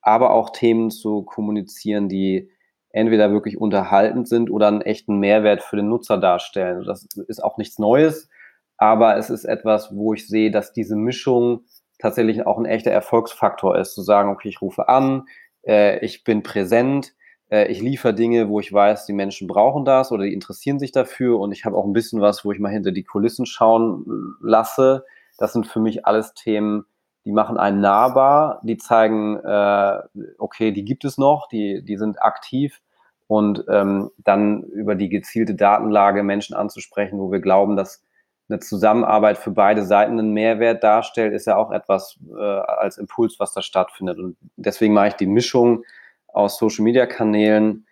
[0.00, 2.50] aber auch Themen zu kommunizieren, die
[2.90, 6.84] entweder wirklich unterhaltend sind oder einen echten Mehrwert für den Nutzer darstellen.
[6.84, 8.28] Das ist auch nichts Neues,
[8.76, 11.64] aber es ist etwas, wo ich sehe, dass diese Mischung
[12.00, 15.26] tatsächlich auch ein echter Erfolgsfaktor ist, zu sagen, okay, ich rufe an,
[15.62, 17.14] äh, ich bin präsent,
[17.50, 20.92] äh, ich liefere Dinge, wo ich weiß, die Menschen brauchen das oder die interessieren sich
[20.92, 24.04] dafür und ich habe auch ein bisschen was, wo ich mal hinter die Kulissen schauen
[24.40, 25.04] lasse.
[25.38, 26.84] Das sind für mich alles Themen,
[27.24, 29.98] die machen einen nahbar, die zeigen, äh,
[30.38, 32.80] okay, die gibt es noch, die, die sind aktiv
[33.26, 38.02] und ähm, dann über die gezielte Datenlage Menschen anzusprechen, wo wir glauben, dass
[38.50, 43.38] eine Zusammenarbeit für beide Seiten einen Mehrwert darstellt, ist ja auch etwas äh, als Impuls,
[43.38, 44.18] was da stattfindet.
[44.18, 45.84] Und deswegen mache ich die Mischung
[46.26, 47.86] aus Social-Media-Kanälen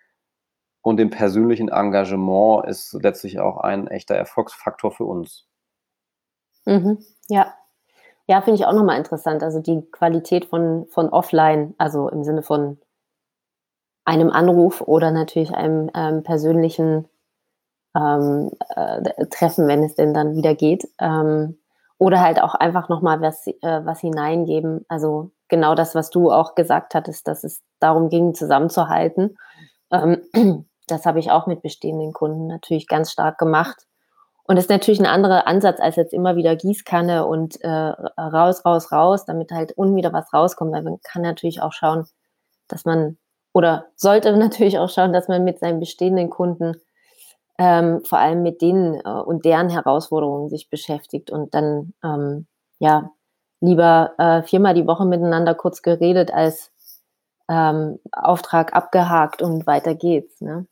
[0.81, 5.45] und dem persönlichen Engagement ist letztlich auch ein echter Erfolgsfaktor für uns.
[6.65, 6.99] Mhm.
[7.27, 7.53] Ja,
[8.27, 9.41] ja, finde ich auch nochmal interessant.
[9.41, 12.77] Also die Qualität von, von offline, also im Sinne von
[14.05, 17.07] einem Anruf oder natürlich einem ähm, persönlichen
[17.99, 20.87] ähm, äh, Treffen, wenn es denn dann wieder geht.
[20.99, 21.57] Ähm,
[21.97, 24.85] oder halt auch einfach nochmal was, äh, was hineingeben.
[24.87, 29.37] Also genau das, was du auch gesagt hattest, dass es darum ging, zusammenzuhalten.
[29.91, 30.21] Ähm,
[30.87, 33.85] das habe ich auch mit bestehenden Kunden natürlich ganz stark gemacht.
[34.43, 38.65] Und das ist natürlich ein anderer Ansatz als jetzt immer wieder Gießkanne und äh, raus,
[38.65, 40.71] raus, raus, damit halt unten wieder was rauskommt.
[40.71, 42.07] Weil man kann natürlich auch schauen,
[42.67, 43.17] dass man
[43.53, 46.75] oder sollte natürlich auch schauen, dass man mit seinen bestehenden Kunden
[47.59, 52.47] ähm, vor allem mit denen äh, und deren Herausforderungen sich beschäftigt und dann ähm,
[52.79, 53.11] ja
[53.59, 56.71] lieber äh, viermal die Woche miteinander kurz geredet als
[57.49, 60.39] ähm, Auftrag abgehakt und weiter geht's.
[60.39, 60.67] Ne?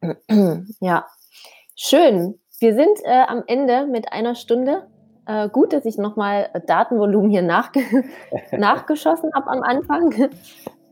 [0.80, 1.06] ja,
[1.76, 2.40] schön.
[2.58, 4.88] Wir sind äh, am Ende mit einer Stunde.
[5.26, 7.80] Äh, gut, dass ich nochmal Datenvolumen hier nachge
[8.56, 10.30] nachgeschossen habe am Anfang.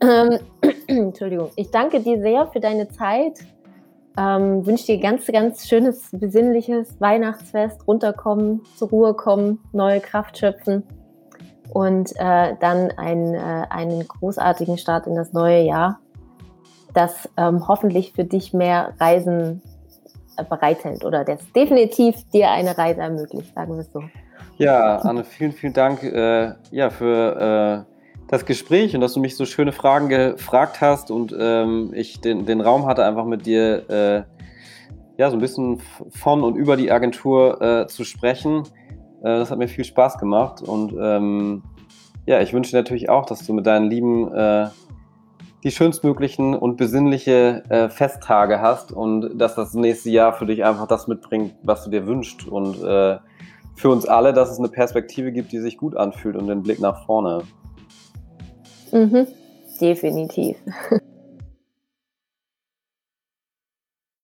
[0.03, 0.39] ähm,
[0.87, 1.51] Entschuldigung.
[1.57, 3.39] Ich danke dir sehr für deine Zeit.
[4.19, 10.85] Ähm, wünsche dir ganz, ganz schönes, besinnliches Weihnachtsfest, runterkommen, zur Ruhe kommen, neue Kraft schöpfen
[11.73, 16.01] und äh, dann einen, äh, einen großartigen Start in das neue Jahr,
[16.95, 19.61] das ähm, hoffentlich für dich mehr Reisen
[20.45, 24.03] bereithält oder das definitiv dir eine Reise ermöglicht, sagen wir es so.
[24.59, 27.96] Ja, Anne, vielen, vielen Dank äh, ja, für äh,
[28.29, 32.45] das Gespräch und dass du mich so schöne Fragen gefragt hast und ähm, ich den,
[32.47, 34.23] den Raum hatte, einfach mit dir äh,
[35.19, 38.65] ja, so ein bisschen von und über die Agentur äh, zu sprechen.
[39.23, 41.63] Äh, das hat mir viel Spaß gemacht und ähm,
[42.27, 44.69] ja, ich wünsche natürlich auch, dass du mit deinen Lieben äh,
[45.63, 50.89] die schönstmöglichen und besinnliche äh, Festtage hast und dass das nächste Jahr für dich einfach
[50.89, 53.19] das mitbringt, was du dir wünschst und äh,
[53.75, 56.81] für uns alle, dass es eine Perspektive gibt, die sich gut anfühlt und den Blick
[56.81, 57.43] nach vorne.
[58.97, 59.27] Mhm,
[59.81, 60.57] definitiv.